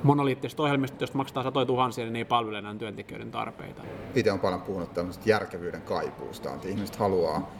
monoliittiset 0.02 0.60
ohjelmistot, 0.60 1.00
jos 1.00 1.14
maksetaan 1.14 1.44
satoja 1.44 1.66
tuhansia, 1.66 2.04
niin 2.04 2.12
ne 2.12 2.18
ei 2.18 2.24
palvele 2.24 2.58
enää 2.58 2.74
työntekijöiden 2.74 3.30
tarpeita. 3.30 3.82
Itse 4.14 4.32
on 4.32 4.40
paljon 4.40 4.62
puhunut 4.62 4.94
tämmöisestä 4.94 5.30
järkevyyden 5.30 5.82
kaipuusta, 5.82 6.54
että 6.54 6.68
ihmiset 6.68 6.96
haluaa 6.96 7.50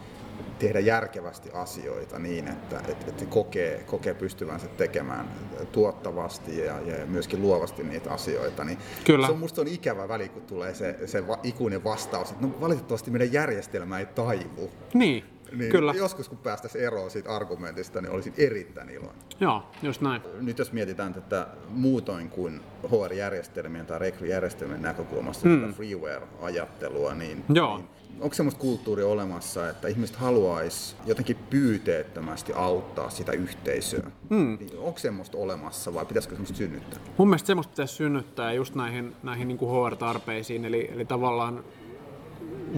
tehdä 0.59 0.79
järkevästi 0.79 1.51
asioita 1.51 2.19
niin, 2.19 2.47
että, 2.47 2.79
että, 2.87 3.05
että 3.07 3.25
kokee, 3.25 3.83
kokee 3.87 4.13
pystyvänsä 4.13 4.67
tekemään 4.67 5.31
tuottavasti 5.71 6.57
ja, 6.59 6.79
ja 6.81 7.05
myöskin 7.05 7.41
luovasti 7.41 7.83
niitä 7.83 8.11
asioita. 8.11 8.63
Niin 8.63 8.77
Kyllä. 9.05 9.27
Se 9.27 9.33
on 9.33 9.39
musta 9.39 9.61
on 9.61 9.67
ikävä 9.67 10.07
väli, 10.07 10.29
kun 10.29 10.41
tulee 10.41 10.73
se, 10.73 11.07
se 11.07 11.27
va, 11.27 11.37
ikuinen 11.43 11.83
vastaus, 11.83 12.31
että 12.31 12.47
no, 12.47 12.53
valitettavasti 12.61 13.11
meidän 13.11 13.33
järjestelmä 13.33 13.99
ei 13.99 14.05
taivu. 14.05 14.71
Niin. 14.93 15.23
Niin 15.57 15.71
Kyllä. 15.71 15.93
Joskus 15.93 16.29
kun 16.29 16.37
päästäisiin 16.37 16.83
eroon 16.83 17.11
siitä 17.11 17.35
argumentista, 17.35 18.01
niin 18.01 18.11
olisin 18.11 18.33
erittäin 18.37 18.89
iloinen. 18.89 19.21
Joo, 19.39 19.63
just 19.83 20.01
näin. 20.01 20.21
Nyt 20.41 20.59
jos 20.59 20.71
mietitään 20.71 21.13
tätä 21.13 21.47
muutoin 21.69 22.29
kuin 22.29 22.61
HR-järjestelmien 22.89 23.85
tai 23.85 23.99
rekryjärjestelmien 23.99 24.81
näkökulmasta, 24.81 25.47
mm. 25.47 25.61
tätä 25.61 25.73
freeware-ajattelua, 25.73 27.13
niin, 27.13 27.43
Joo. 27.49 27.77
niin 27.77 27.87
onko 28.19 28.33
semmoista 28.33 28.61
kulttuuria 28.61 29.07
olemassa, 29.07 29.69
että 29.69 29.87
ihmiset 29.87 30.15
haluaisi 30.15 30.95
jotenkin 31.05 31.35
pyyteettömästi 31.49 32.53
auttaa 32.55 33.09
sitä 33.09 33.31
yhteisöä? 33.31 34.11
Mm. 34.29 34.57
Onko 34.77 34.99
semmoista 34.99 35.37
olemassa 35.37 35.93
vai 35.93 36.05
pitäisikö 36.05 36.35
semmoista 36.35 36.57
synnyttää? 36.57 36.99
Mun 37.17 37.27
mielestä 37.27 37.47
semmoista 37.47 37.71
pitäisi 37.71 37.93
synnyttää 37.93 38.53
just 38.53 38.75
näihin, 38.75 39.15
näihin 39.23 39.47
niin 39.47 39.57
kuin 39.57 39.71
HR-tarpeisiin, 39.71 40.65
eli, 40.65 40.89
eli 40.93 41.05
tavallaan 41.05 41.63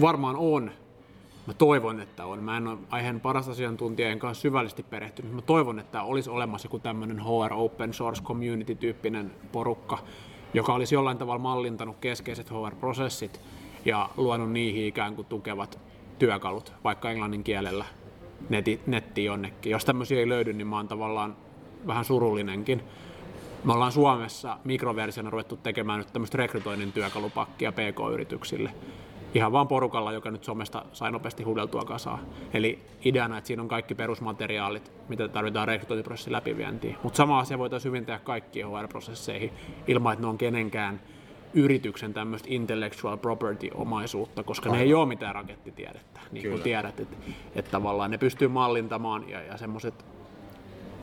varmaan 0.00 0.36
on 0.36 0.70
Mä 1.46 1.54
toivon, 1.54 2.00
että 2.00 2.26
on. 2.26 2.44
Mä 2.44 2.56
en 2.56 2.66
ole 2.66 2.78
aiheen 2.90 3.20
paras 3.20 3.48
asiantuntijan 3.48 4.18
kanssa 4.18 4.42
syvällisesti 4.42 4.82
perehtynyt. 4.82 5.32
Mä 5.32 5.42
toivon, 5.42 5.78
että 5.78 6.02
olisi 6.02 6.30
olemassa 6.30 6.66
joku 6.66 6.78
tämmöinen 6.78 7.20
HR 7.20 7.52
Open 7.52 7.94
Source 7.94 8.22
Community-tyyppinen 8.22 9.30
porukka, 9.52 9.98
joka 10.54 10.74
olisi 10.74 10.94
jollain 10.94 11.18
tavalla 11.18 11.38
mallintanut 11.38 11.96
keskeiset 12.00 12.50
HR-prosessit 12.50 13.40
ja 13.84 14.08
luonut 14.16 14.52
niihin 14.52 14.86
ikään 14.86 15.14
kuin 15.14 15.26
tukevat 15.26 15.78
työkalut, 16.18 16.72
vaikka 16.84 17.10
englannin 17.10 17.44
kielellä 17.44 17.84
netti, 18.48 18.80
netti 18.86 19.24
jonnekin. 19.24 19.70
Jos 19.70 19.84
tämmöisiä 19.84 20.18
ei 20.18 20.28
löydy, 20.28 20.52
niin 20.52 20.66
mä 20.66 20.76
oon 20.76 20.88
tavallaan 20.88 21.36
vähän 21.86 22.04
surullinenkin. 22.04 22.82
Me 23.64 23.72
ollaan 23.72 23.92
Suomessa 23.92 24.58
mikroversiona 24.64 25.30
ruvettu 25.30 25.56
tekemään 25.56 25.98
nyt 25.98 26.12
tämmöistä 26.12 26.38
rekrytoinnin 26.38 26.92
työkalupakkia 26.92 27.72
PK-yrityksille 27.72 28.70
ihan 29.36 29.52
vaan 29.52 29.68
porukalla, 29.68 30.12
joka 30.12 30.30
nyt 30.30 30.44
somesta 30.44 30.84
sai 30.92 31.12
nopeasti 31.12 31.42
huudeltua 31.42 31.84
kasaan. 31.84 32.18
Eli 32.54 32.78
ideana, 33.04 33.38
että 33.38 33.48
siinä 33.48 33.62
on 33.62 33.68
kaikki 33.68 33.94
perusmateriaalit, 33.94 34.92
mitä 35.08 35.28
tarvitaan 35.28 35.68
rekrytointiprosessin 35.68 36.32
läpivientiin. 36.32 36.96
Mutta 37.02 37.16
sama 37.16 37.38
asia 37.38 37.58
voitaisiin 37.58 37.90
hyvin 37.90 38.04
tehdä 38.06 38.18
kaikkiin 38.18 38.66
HR-prosesseihin 38.66 39.52
ilman, 39.86 40.12
että 40.12 40.22
ne 40.22 40.28
on 40.28 40.38
kenenkään 40.38 41.00
yrityksen 41.54 42.14
tämmöistä 42.14 42.48
intellectual 42.50 43.16
property-omaisuutta, 43.16 44.42
koska 44.42 44.68
Aivan. 44.68 44.78
ne 44.78 44.84
ei 44.84 44.94
ole 44.94 45.06
mitään 45.06 45.34
rakettitiedettä, 45.34 46.20
niin 46.32 46.42
Kyllä. 46.42 46.54
kuin 46.54 46.62
tiedät, 46.62 47.00
että, 47.00 47.16
että 47.54 47.70
tavallaan 47.70 48.10
ne 48.10 48.18
pystyy 48.18 48.48
mallintamaan 48.48 49.28
ja, 49.28 49.42
ja 49.42 49.56
semmoiset 49.56 50.04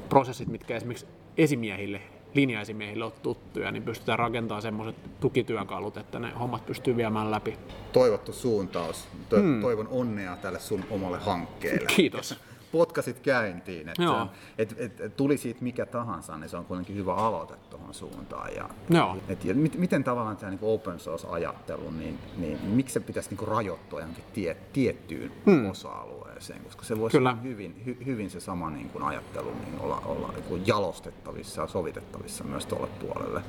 prosessit, 0.10 0.48
mitkä 0.48 0.76
esimerkiksi 0.76 1.08
esimiehille 1.38 2.02
linjaisimiehille 2.34 3.06
ole 3.06 3.14
tuttuja, 3.24 3.72
niin 3.72 3.84
pystytään 3.84 4.20
rakentamaan 4.20 4.62
semmoiset 4.62 4.96
tukityökalut, 5.20 5.98
että 5.98 6.20
ne 6.20 6.32
hommat 6.40 6.66
pystyy 6.66 6.98
viemään 6.98 7.32
läpi. 7.32 7.58
Toivottu 7.94 8.34
suuntaus. 8.34 9.08
To- 9.30 9.38
hmm. 9.40 9.62
Toivon 9.62 9.88
onnea 9.88 10.36
tälle 10.36 10.60
sun 10.60 10.86
omalle 10.90 11.18
hankkeelle. 11.18 11.88
Kiitos 11.96 12.36
potkasit 12.74 13.20
käyntiin. 13.20 13.90
Että 13.90 14.28
et, 14.58 14.76
et, 14.78 15.02
et, 15.02 15.18
tuli 15.18 15.38
siitä 15.38 15.64
mikä 15.64 15.86
tahansa, 15.86 16.38
niin 16.38 16.50
se 16.50 16.58
on 16.58 16.66
kuitenkin 16.66 16.96
hyvä 16.96 17.16
aloite 17.16 17.54
tuohon 17.70 17.94
suuntaan. 17.94 18.56
Ja, 18.56 18.70
Joo. 18.90 19.18
Et, 19.28 19.46
ja 19.46 19.56
mit, 19.56 19.78
miten 19.78 20.04
tavallaan 20.04 20.38
tämä 20.38 20.50
niin 20.50 20.60
open 20.62 21.00
source-ajattelu, 21.00 21.92
niin, 21.92 22.20
niin 22.38 22.66
miksi 22.66 22.94
se 22.94 23.00
pitäisi 23.00 23.36
niin 23.36 23.48
rajoittua 23.48 24.00
johonkin 24.00 24.24
tie, 24.34 24.58
tiettyyn 24.74 25.32
hmm. 25.46 25.70
osa-alueeseen, 25.70 26.62
koska 26.64 26.84
se 26.84 27.00
voisi 27.00 27.18
Kyllä. 27.18 27.38
hyvin, 27.44 27.82
hy, 27.86 27.98
hyvin 28.06 28.30
se 28.30 28.40
sama 28.40 28.70
niin 28.70 28.90
kuin 28.90 29.04
ajattelu 29.04 29.52
niin 29.66 29.80
olla, 29.80 30.02
olla 30.06 30.34
niin 30.50 30.68
jalostettavissa 30.68 31.62
ja 31.62 31.68
sovitettavissa 31.68 32.44
myös 32.44 32.66
tuolle 32.66 32.88
puolelle. 32.88 33.42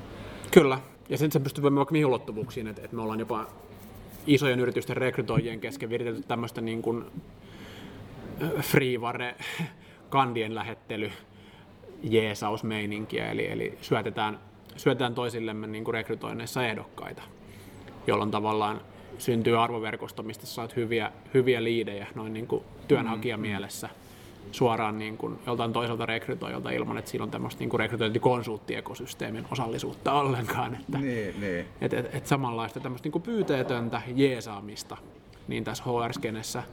Kyllä, 0.50 0.78
ja 1.08 1.18
sen, 1.18 1.32
sen 1.32 1.42
pystyy 1.42 1.62
voimaan 1.62 1.80
vaikka 1.80 1.92
mihin 1.92 2.06
ulottuvuuksiin, 2.06 2.66
että, 2.66 2.82
että 2.82 2.96
me 2.96 3.02
ollaan 3.02 3.20
jopa 3.20 3.46
isojen 4.26 4.60
yritysten 4.60 4.96
rekrytoijien 4.96 5.60
kesken 5.60 5.90
viritelty 5.90 6.22
tämmöistä 6.22 6.60
niin 6.60 6.82
kuin 6.82 7.04
freeware 8.60 9.34
kandien 10.08 10.54
lähettely 10.54 11.10
jeesausmeininkiä, 12.02 13.30
eli, 13.30 13.50
eli 13.50 13.78
syötetään, 13.80 14.38
syötetään 14.76 15.14
toisillemme 15.14 15.66
niin 15.66 15.84
kuin 15.84 15.94
rekrytoinneissa 15.94 16.66
ehdokkaita, 16.66 17.22
jolloin 18.06 18.30
tavallaan 18.30 18.80
syntyy 19.18 19.62
arvoverkosto, 19.62 20.22
mistä 20.22 20.46
saat 20.46 20.76
hyviä, 20.76 21.12
hyviä 21.34 21.64
liidejä 21.64 22.06
noin 22.14 22.32
niin 22.32 22.46
kuin 22.46 22.64
työnhakijamielessä 22.88 23.88
suoraan 24.52 24.98
niin 24.98 25.16
kuin 25.16 25.38
joltain 25.46 25.72
toiselta 25.72 26.06
rekrytoijalta 26.06 26.70
ilman, 26.70 26.98
että 26.98 27.10
siinä 27.10 27.24
on 27.24 27.30
tämmöistä 27.30 27.60
niin 27.60 27.80
rekrytointikonsulttiekosysteemin 27.80 29.46
osallisuutta 29.50 30.12
ollenkaan. 30.12 30.74
Että, 30.74 30.98
niin, 30.98 31.40
niin. 31.40 31.66
Et, 31.80 31.94
et, 31.94 32.14
et 32.14 32.26
samanlaista 32.26 32.80
tämmöistä 32.80 33.06
niin 33.06 33.12
kuin 33.12 33.22
pyyteetöntä 33.22 34.02
jeesaamista 34.14 34.96
niin 35.48 35.64
tässä 35.64 35.84
HR-skenessä– 35.84 36.62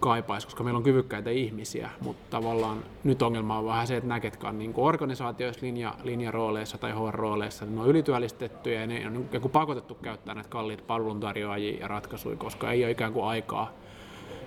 kaipaisi, 0.00 0.46
koska 0.46 0.64
meillä 0.64 0.78
on 0.78 0.84
kyvykkäitä 0.84 1.30
ihmisiä, 1.30 1.90
mutta 2.00 2.30
tavallaan 2.30 2.84
nyt 3.04 3.22
ongelma 3.22 3.58
on 3.58 3.66
vähän 3.66 3.86
se, 3.86 3.96
että 3.96 4.08
nämä, 4.08 4.20
ketkä 4.20 4.48
on 4.48 4.58
niin 4.58 4.72
organisaatioissa, 4.76 5.66
linja, 5.66 5.94
linjarooleissa 6.04 6.78
tai 6.78 6.92
HR-rooleissa, 6.92 7.64
niin 7.64 7.74
ne 7.74 7.80
on 7.80 7.88
ylityöllistettyjä 7.88 8.80
ja 8.80 8.86
ne 8.86 9.06
on 9.06 9.26
niin 9.32 9.50
pakotettu 9.50 9.94
käyttää 9.94 10.34
näitä 10.34 10.50
kalliita 10.50 10.84
palveluntarjoajia 10.86 11.80
ja 11.80 11.88
ratkaisuja, 11.88 12.36
koska 12.36 12.72
ei 12.72 12.84
ole 12.84 12.90
ikään 12.90 13.12
kuin 13.12 13.24
aikaa, 13.24 13.72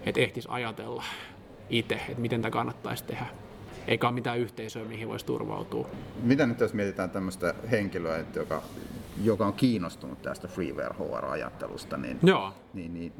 että 0.05 0.21
ehtisi 0.21 0.47
ajatella 0.51 1.03
itse, 1.69 1.95
että 1.95 2.21
miten 2.21 2.41
tämä 2.41 2.51
kannattaisi 2.51 3.03
tehdä 3.03 3.25
eikä 3.87 4.07
ole 4.07 4.13
mitään 4.13 4.39
yhteisöä, 4.39 4.85
mihin 4.85 5.07
voisi 5.07 5.25
turvautua. 5.25 5.87
Mitä 6.23 6.45
nyt 6.45 6.59
jos 6.59 6.73
mietitään 6.73 7.09
tämmöistä 7.09 7.53
henkilöä, 7.71 8.25
joka, 8.35 8.61
joka 9.23 9.45
on 9.45 9.53
kiinnostunut 9.53 10.21
tästä 10.21 10.47
freeware 10.47 10.95
HR-ajattelusta, 10.99 11.97
niin, 11.97 12.19
Joo. 12.23 12.53
niin, 12.73 12.93
niin 12.93 13.13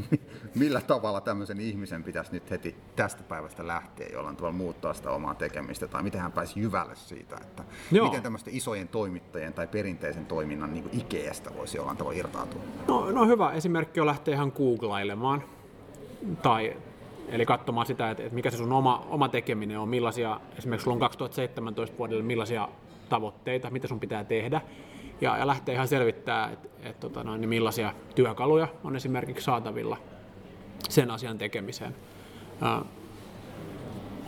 millä 0.54 0.80
tavalla 0.80 1.20
tämmöisen 1.20 1.60
ihmisen 1.60 2.02
pitäisi 2.02 2.32
nyt 2.32 2.50
heti 2.50 2.76
tästä 2.96 3.22
päivästä 3.22 3.66
lähteä 3.66 4.08
jollain 4.12 4.36
tavalla 4.36 4.56
muuttaa 4.56 4.94
sitä 4.94 5.10
omaa 5.10 5.34
tekemistä, 5.34 5.88
tai 5.88 6.02
miten 6.02 6.20
hän 6.20 6.32
pääsi 6.32 6.60
jyvälle 6.60 6.94
siitä, 6.94 7.36
että 7.36 7.64
Joo. 7.92 8.06
miten 8.06 8.22
tämmöistä 8.22 8.50
isojen 8.52 8.88
toimittajien 8.88 9.52
tai 9.52 9.66
perinteisen 9.66 10.26
toiminnan 10.26 10.72
niin 10.72 10.88
Ikeasta 10.92 11.50
voisi 11.56 11.76
jollain 11.76 11.96
tavalla 11.96 12.18
irtautua? 12.18 12.60
No, 12.88 13.10
no 13.10 13.26
hyvä 13.26 13.52
esimerkki 13.52 14.00
on 14.00 14.06
lähteä 14.06 14.34
ihan 14.34 14.52
googlailemaan 14.56 15.42
tai 16.42 16.76
Eli 17.28 17.46
katsomaan 17.46 17.86
sitä, 17.86 18.10
että, 18.10 18.22
että 18.22 18.34
mikä 18.34 18.50
se 18.50 18.56
sun 18.56 18.72
oma, 18.72 19.06
oma 19.10 19.28
tekeminen 19.28 19.78
on, 19.78 19.88
millaisia, 19.88 20.40
esimerkiksi 20.58 20.84
sulla 20.84 20.94
on 20.94 21.00
2017 21.00 21.98
vuodelle, 21.98 22.22
millaisia 22.22 22.68
tavoitteita, 23.08 23.70
mitä 23.70 23.88
sun 23.88 24.00
pitää 24.00 24.24
tehdä. 24.24 24.60
Ja, 25.20 25.38
ja 25.38 25.46
lähtee 25.46 25.74
ihan 25.74 25.88
selvittää, 25.88 26.50
että, 26.50 26.68
että 26.82 27.00
tota 27.00 27.24
noin, 27.24 27.40
niin 27.40 27.48
millaisia 27.48 27.92
työkaluja 28.14 28.68
on 28.84 28.96
esimerkiksi 28.96 29.44
saatavilla 29.44 29.96
sen 30.88 31.10
asian 31.10 31.38
tekemiseen. 31.38 31.94
Ää, 32.60 32.82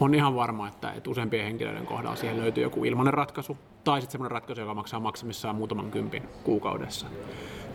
on 0.00 0.14
ihan 0.14 0.34
varma, 0.34 0.68
että, 0.68 0.92
että 0.92 1.10
useampien 1.10 1.44
henkilöiden 1.44 1.86
kohdalla 1.86 2.16
siihen 2.16 2.38
löytyy 2.38 2.62
joku 2.62 2.84
ilmainen 2.84 3.14
ratkaisu, 3.14 3.56
tai 3.84 4.00
sitten 4.00 4.12
semmoinen 4.12 4.30
ratkaisu, 4.30 4.60
joka 4.60 4.74
maksaa 4.74 5.00
maksimissaan 5.00 5.56
muutaman 5.56 5.90
kympin 5.90 6.22
kuukaudessa. 6.44 7.06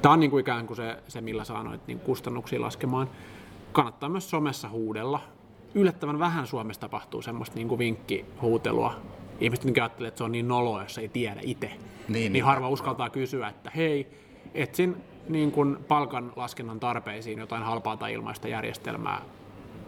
Tämä 0.01 0.13
on 0.13 0.19
niin 0.19 0.31
kuin 0.31 0.41
ikään 0.41 0.67
kuin 0.67 0.77
se, 0.77 0.97
se 1.07 1.21
millä 1.21 1.43
saa 1.43 1.63
noita 1.63 1.83
niin 1.87 1.99
kustannuksia 1.99 2.61
laskemaan 2.61 3.09
kannattaa 3.71 4.09
myös 4.09 4.29
somessa 4.29 4.69
huudella. 4.69 5.19
Yllättävän 5.75 6.19
vähän 6.19 6.47
Suomessa 6.47 6.81
tapahtuu 6.81 7.21
semmoista 7.21 7.55
niin 7.55 7.67
kuin 7.67 7.79
vinkkihuutelua. 7.79 8.95
Ihmiset 9.39 9.65
niin 9.65 9.81
ajattelee, 9.81 10.07
että 10.07 10.17
se 10.17 10.23
on 10.23 10.31
niin 10.31 10.47
noloa, 10.47 10.83
jos 10.83 10.97
ei 10.97 11.09
tiedä 11.09 11.39
itse. 11.43 11.67
Niin, 11.67 11.79
niin, 12.07 12.33
niin 12.33 12.45
harva 12.45 12.69
uskaltaa 12.69 13.09
kysyä, 13.09 13.47
että 13.47 13.71
hei, 13.75 14.07
etsin 14.53 14.95
niin 15.29 15.51
kuin 15.51 15.77
palkan 15.87 16.33
laskennan 16.35 16.79
tarpeisiin 16.79 17.39
jotain 17.39 17.63
halpaa 17.63 17.97
tai 17.97 18.13
ilmaista 18.13 18.47
järjestelmää 18.47 19.21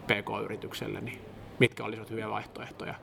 PK-yritykselle, 0.06 1.00
niin 1.00 1.20
mitkä 1.58 1.84
olisivat 1.84 2.10
hyviä 2.10 2.30
vaihtoehtoja. 2.30 2.94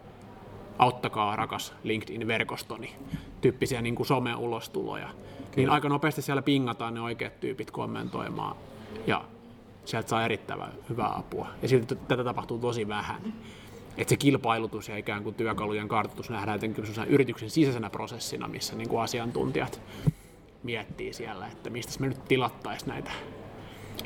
auttakaa 0.79 1.35
rakas 1.35 1.73
LinkedIn-verkostoni, 1.83 2.95
tyyppisiä 3.41 3.81
niin 3.81 3.95
kuin 3.95 4.07
some-ulostuloja. 4.07 5.09
Niin 5.55 5.69
aika 5.69 5.89
nopeasti 5.89 6.21
siellä 6.21 6.41
pingataan 6.41 6.93
ne 6.93 7.01
oikeat 7.01 7.39
tyypit 7.39 7.71
kommentoimaan 7.71 8.55
ja 9.07 9.25
sieltä 9.85 10.09
saa 10.09 10.25
erittäin 10.25 10.61
hyvää 10.89 11.17
apua. 11.17 11.47
Ja 11.61 11.67
silti 11.67 11.95
tätä 11.95 12.23
tapahtuu 12.23 12.59
tosi 12.59 12.87
vähän. 12.87 13.33
Että 13.97 14.09
se 14.09 14.17
kilpailutus 14.17 14.89
ja 14.89 14.97
ikään 14.97 15.23
kuin 15.23 15.35
työkalujen 15.35 15.87
kartoitus 15.87 16.29
nähdään 16.29 16.55
jotenkin 16.55 16.85
yrityksen 17.07 17.49
sisäisenä 17.49 17.89
prosessina, 17.89 18.47
missä 18.47 18.75
niin 18.75 18.89
kuin 18.89 19.01
asiantuntijat 19.01 19.81
miettii 20.63 21.13
siellä, 21.13 21.47
että 21.47 21.69
mistä 21.69 21.99
me 21.99 22.07
nyt 22.07 22.25
tilattaisiin 22.25 22.89
näitä, 22.89 23.11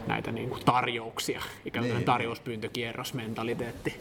näitä 0.08 0.32
niin 0.32 0.50
kuin 0.50 0.66
tarjouksia, 0.66 1.42
ikään 1.66 1.86
kuin 1.86 1.96
niin. 1.96 2.06
tarjouspyyntökierrosmentaliteetti. 2.06 3.96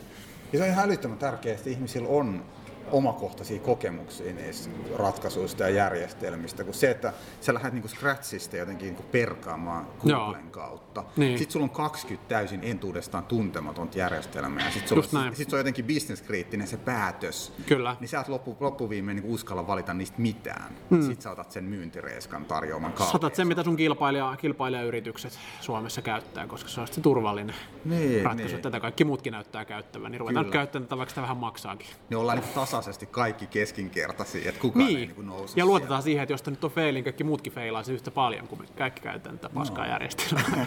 Ja 0.53 0.59
se 0.59 0.65
on 0.65 0.71
ihan 0.71 0.85
älyttömän 0.85 1.19
tärkeää, 1.19 1.55
että 1.55 1.71
ihmisillä 1.71 2.09
on 2.09 2.45
omakohtaisia 2.93 3.61
kokemuksia 3.61 4.33
niistä 4.33 4.71
ratkaisuista 4.97 5.63
ja 5.63 5.69
järjestelmistä, 5.69 6.65
kuin 6.65 6.75
se, 6.75 6.91
että 6.91 7.13
sä 7.41 7.55
lähdet 7.55 7.73
niinku 7.73 7.89
scratchista 7.89 8.57
jotenkin 8.57 8.87
niinku 8.87 9.03
perkaamaan 9.03 9.87
Googlen 10.01 10.51
kautta. 10.51 11.05
Niin. 11.17 11.39
Sitten 11.39 11.53
sulla 11.53 11.65
on 11.65 11.71
20 11.71 12.29
täysin 12.29 12.61
entuudestaan 12.63 13.25
tuntematonta 13.25 13.99
järjestelmää 13.99 14.65
ja 14.65 14.71
sitten 14.71 14.89
sulla 14.89 15.33
sit 15.33 15.51
se 15.51 15.57
on 15.57 15.61
jotenkin 15.61 15.85
bisneskriittinen 15.85 16.67
se 16.67 16.77
päätös. 16.77 17.53
Kyllä. 17.67 17.97
Niin 18.01 18.09
sä 18.09 18.21
et 18.21 18.29
loppu, 18.29 18.57
loppuviimein 18.61 19.17
niinku 19.17 19.35
uskalla 19.35 19.67
valita 19.67 19.95
niistä 19.95 20.21
mitään. 20.21 20.73
Hmm. 20.91 21.03
Sitten 21.03 21.23
sä 21.23 21.31
otat 21.31 21.53
sen 21.53 21.65
myyntireeskan 21.65 22.45
tarjoaman 22.45 22.93
kautta. 22.93 23.13
Saatat 23.13 23.35
sen, 23.35 23.49
mitä 23.49 23.65
sun 23.65 23.77
kilpailija, 23.77 24.37
kilpailijayritykset 24.41 25.39
Suomessa 25.61 26.03
käyttää, 26.03 26.47
koska 26.47 26.69
se 26.69 26.81
on 26.81 26.87
se 26.87 27.01
turvallinen 27.01 27.55
niin, 27.85 28.25
ratkaisu. 28.25 28.55
Niin. 28.55 28.63
Tätä 28.63 28.81
kaikki 28.81 29.05
muutkin 29.05 29.33
näyttää 29.33 29.65
käyttävän, 29.65 30.13
niin 30.13 30.21
ruvetaan 30.21 30.51
käyttämään 30.51 30.87
tätä, 30.87 30.97
vaikka 30.97 31.11
sitä 31.11 31.23
vähän 31.23 31.37
maksaakin. 31.37 31.87
Niin 32.11 32.19
ollaan 32.19 32.39
niin 32.39 32.55
tasa 32.55 32.76
tasaisesti 32.77 33.07
kaikki 33.07 33.47
keskinkertaisia, 33.47 34.49
että 34.49 34.61
kukaan 34.61 34.87
niin. 34.87 34.99
ei 34.99 35.07
niin 35.07 35.27
nouse 35.27 35.53
Ja 35.57 35.67
luotetaan 35.67 36.03
siihen, 36.03 36.23
että 36.23 36.33
jos 36.33 36.47
nyt 36.47 36.65
on 36.65 36.71
feilin, 36.71 37.05
kaikki 37.05 37.25
muutkin 37.25 37.53
feilaisi 37.53 37.93
yhtä 37.93 38.11
paljon, 38.11 38.49
kuin 38.49 38.61
me 38.61 38.67
kaikki 38.79 39.01
käytetään 39.01 39.39
tätä 39.39 39.55
paskaa 39.55 39.85
no. 39.85 39.91
järjestelmää. 39.91 40.67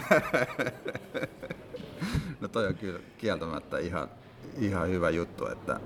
no 2.40 2.48
toi 2.48 2.66
on 2.66 2.74
kyllä 2.74 3.00
kieltämättä 3.18 3.78
ihan, 3.78 4.08
ihan 4.58 4.88
hyvä 4.88 5.10
juttu, 5.10 5.46
että... 5.46 5.80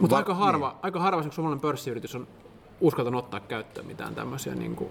Mutta 0.00 0.14
Va- 0.14 0.18
aika 0.18 0.34
harva, 0.34 0.68
niin. 0.68 0.78
aika 0.82 1.00
harva 1.00 1.22
suomalainen 1.30 1.60
pörssiyritys 1.60 2.14
on 2.14 2.28
uskaltanut 2.80 3.24
ottaa 3.24 3.40
käyttöön 3.40 3.86
mitään 3.86 4.14
tämmöisiä 4.14 4.54
niin 4.54 4.76
kuin 4.76 4.90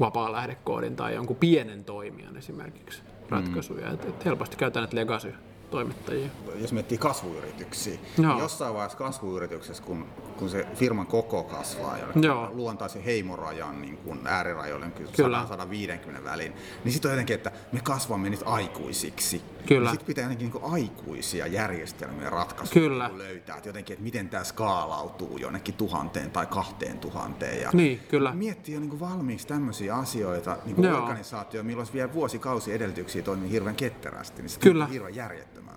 vapaa 0.00 0.32
lähdekoodin 0.32 0.96
tai 0.96 1.14
jonkun 1.14 1.36
pienen 1.36 1.84
toimijan 1.84 2.36
esimerkiksi 2.36 3.02
ratkaisuja. 3.28 3.86
Mm. 3.86 3.94
Et, 3.94 4.04
et 4.04 4.24
helposti 4.24 4.56
käytetään 4.56 4.82
näitä 4.82 4.96
legacy 4.96 5.34
toimittajia. 5.70 6.28
Jos 6.54 6.72
miettii 6.72 6.98
kasvuyrityksiä, 6.98 7.98
no. 8.18 8.28
niin 8.28 8.38
jossain 8.38 8.74
vaiheessa 8.74 8.98
kasvuyrityksessä, 8.98 9.82
kun, 9.82 10.06
kun 10.36 10.50
se 10.50 10.66
firman 10.74 11.06
koko 11.06 11.42
kasvaa 11.42 11.98
ja 11.98 12.06
luontaisen 12.52 13.02
heimorajan 13.02 13.82
niin 13.82 13.96
kun 13.96 14.20
äärirajoille 14.24 14.86
kyllä 15.16 15.46
150 15.48 16.24
väliin, 16.24 16.52
niin 16.84 16.92
sitten 16.92 17.08
on 17.08 17.12
jotenkin, 17.12 17.34
että 17.34 17.52
me 17.72 17.80
kasvamme 17.80 18.30
nyt 18.30 18.42
aikuisiksi. 18.44 19.42
Kyllä. 19.66 19.90
Sitten 19.90 20.06
pitää 20.06 20.24
jotenkin 20.24 20.50
niin 20.50 20.72
aikuisia 20.72 21.46
järjestelmiä 21.46 22.30
ratkaisuja 22.30 22.82
kyllä. 22.82 23.08
Niin 23.08 23.18
löytää, 23.18 23.56
että 23.56 23.68
jotenkin, 23.68 23.94
että 23.94 24.04
miten 24.04 24.28
tämä 24.28 24.44
skaalautuu 24.44 25.38
jonnekin 25.38 25.74
tuhanteen 25.74 26.30
tai 26.30 26.46
kahteen 26.46 26.98
tuhanteen. 26.98 27.62
Ja 27.62 27.70
niin, 27.72 28.00
kyllä. 28.08 28.32
Miettii 28.32 28.74
jo 28.74 28.80
niin 28.80 29.00
valmiiksi 29.00 29.46
tämmöisiä 29.46 29.94
asioita, 29.94 30.56
niin 30.64 30.76
kuin 30.76 30.92
organisaatio, 30.92 31.62
milloin 31.62 31.80
olisi 31.80 31.92
vielä 31.92 32.12
vuosikausi 32.12 32.72
edellytyksiä 32.72 33.22
toimii 33.22 33.50
hirveän 33.50 33.76
ketterästi, 33.76 34.42
niin 34.42 34.50
se 34.50 34.60
kyllä. 34.60 34.86
hirveän 34.86 35.14
järjettömän 35.14 35.74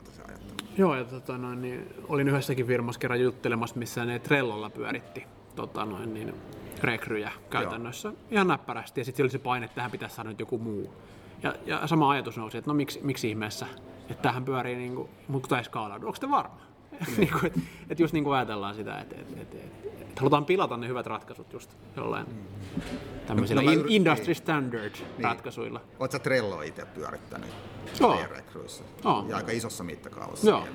Joo, 0.77 0.95
ja 0.95 1.03
tota 1.03 1.37
noin, 1.37 1.61
niin 1.61 1.93
olin 2.07 2.27
yhdessäkin 2.27 2.67
firmassa 2.67 2.99
kerran 2.99 3.21
juttelemassa, 3.21 3.79
missä 3.79 4.05
ne 4.05 4.19
Trellolla 4.19 4.69
pyöritti 4.69 5.23
tota 5.55 5.85
noin, 5.85 6.13
niin, 6.13 6.33
rekryjä 6.81 7.31
käytännössä 7.49 8.07
Joo. 8.07 8.17
ihan 8.31 8.47
näppärästi, 8.47 9.01
ja 9.01 9.05
sitten 9.05 9.23
oli 9.23 9.29
se 9.29 9.39
paine, 9.39 9.65
että 9.65 9.75
tähän 9.75 9.91
pitäisi 9.91 10.15
saada 10.15 10.29
nyt 10.29 10.39
joku 10.39 10.57
muu. 10.57 10.93
Ja, 11.43 11.53
ja 11.65 11.87
sama 11.87 12.09
ajatus 12.09 12.37
nousi, 12.37 12.57
että 12.57 12.69
no 12.69 12.73
miksi, 12.73 12.99
miksi 13.03 13.29
ihmeessä, 13.29 13.67
että 14.09 14.21
tähän 14.21 14.45
pyörii, 14.45 14.75
niin 14.75 14.95
kuin, 14.95 15.09
mutta 15.27 15.49
tämä 15.49 15.59
ei 15.59 15.65
skaalaudu. 15.65 16.05
Onko 16.05 16.17
te 16.19 16.29
varma? 16.29 16.57
niin 17.17 17.31
kuin, 17.31 17.45
että, 17.45 17.59
että 17.89 18.03
just 18.03 18.13
niin 18.13 18.23
kuin 18.23 18.35
ajatellaan 18.35 18.75
sitä, 18.75 18.99
että, 18.99 19.15
että, 19.21 19.41
että, 19.41 19.57
että, 19.57 19.87
että 20.01 20.21
halutaan 20.21 20.45
pilata 20.45 20.77
ne 20.77 20.87
hyvät 20.87 21.05
ratkaisut 21.05 21.53
just 21.53 21.77
jollain 21.95 22.27
mm. 22.27 22.97
tämmöisillä 23.27 23.61
no, 23.61 23.71
in, 23.71 23.83
industry 23.87 24.33
standard 24.33 24.93
niin. 24.93 25.23
ratkaisuilla. 25.23 25.81
Oletko 25.99 26.19
Trello 26.19 26.61
itse 26.61 26.85
pyörittänyt 26.85 27.49
Joo. 27.99 28.17
Oh. 29.03 29.29
Ja 29.29 29.37
aika 29.37 29.51
isossa 29.51 29.83
mittakaavassa. 29.83 30.49
Joo. 30.49 30.67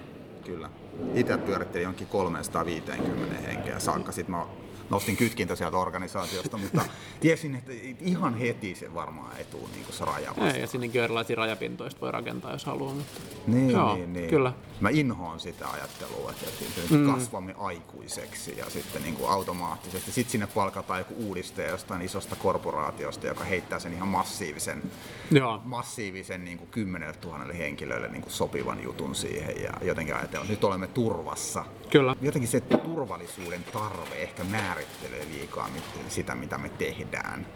Kyllä. 0.45 0.71
Itse 1.15 1.39
pyörittelin 1.39 1.85
jonkin 1.85 2.07
350 2.07 3.37
henkeä 3.37 3.79
saakka. 3.79 4.13
Sitten 4.13 4.35
mä 4.35 4.47
nostin 4.91 5.17
kytkintä 5.17 5.57
sieltä 5.57 5.77
organisaatiosta, 5.77 6.59
mutta 6.59 6.83
tiesin, 7.21 7.55
että 7.55 7.73
ihan 8.01 8.39
heti 8.39 8.75
se 8.75 8.95
varmaan 8.95 9.37
ei 9.37 9.45
tule 9.45 9.69
niin 9.75 9.87
se 9.91 10.05
raja 10.05 10.29
vastaan. 10.29 10.55
Ei, 10.55 10.61
ja 10.61 10.67
sinnekin 10.67 11.03
erilaisia 11.03 11.37
rajapintoista 11.37 12.01
voi 12.01 12.13
rakentaa, 12.13 12.53
jos 12.53 12.65
haluaa. 12.65 12.95
Mutta... 12.95 13.21
Niin, 13.47 13.71
Joo, 13.71 13.95
niin, 13.95 14.13
niin. 14.13 14.31
Kyllä. 14.31 14.53
Mä 14.81 14.89
inhoan 14.91 15.41
sitä 15.41 15.69
ajattelua, 15.69 16.31
että, 16.31 16.47
että 16.81 16.95
mm. 16.95 17.13
kasvamme 17.13 17.55
aikuiseksi 17.59 18.59
ja 18.59 18.71
sitten 18.71 19.03
niin 19.03 19.15
kuin 19.15 19.31
automaattisesti. 19.31 20.13
Sitten 20.13 20.33
sinne 20.33 20.47
palkataan 20.47 21.01
joku 21.01 21.15
uudistaja 21.15 21.71
jostain 21.71 22.03
isosta 22.03 22.37
korporaatiosta, 22.37 23.27
joka 23.27 23.45
heittää 23.45 23.79
sen 23.79 23.93
ihan 23.93 24.09
massiivisen, 24.09 24.83
Joo. 25.31 25.61
massiivisen 25.65 26.45
niin 26.45 26.59
kuin 26.59 26.71
kymmenelle 26.71 27.15
tuhannelle 27.15 27.59
henkilölle 27.59 28.09
niin 28.09 28.23
kuin 28.23 28.33
sopivan 28.33 28.83
jutun 28.83 29.15
siihen 29.15 29.63
ja 29.63 29.73
jotenkin 29.83 30.15
ajatellaan, 30.15 30.45
että 30.45 30.53
nyt 30.53 30.65
olemme 30.65 30.87
turvassa. 30.87 31.65
Kyllä. 31.91 32.17
Jotenkin 32.21 32.49
se 32.49 32.61
turvallisuuden 32.61 33.65
tarve 33.73 34.23
ehkä 34.23 34.45
määrittelee 34.45 35.27
liikaa 35.31 35.69
sitä, 36.09 36.35
mitä 36.35 36.59
me 36.59 36.69
tehdään. 36.69 37.47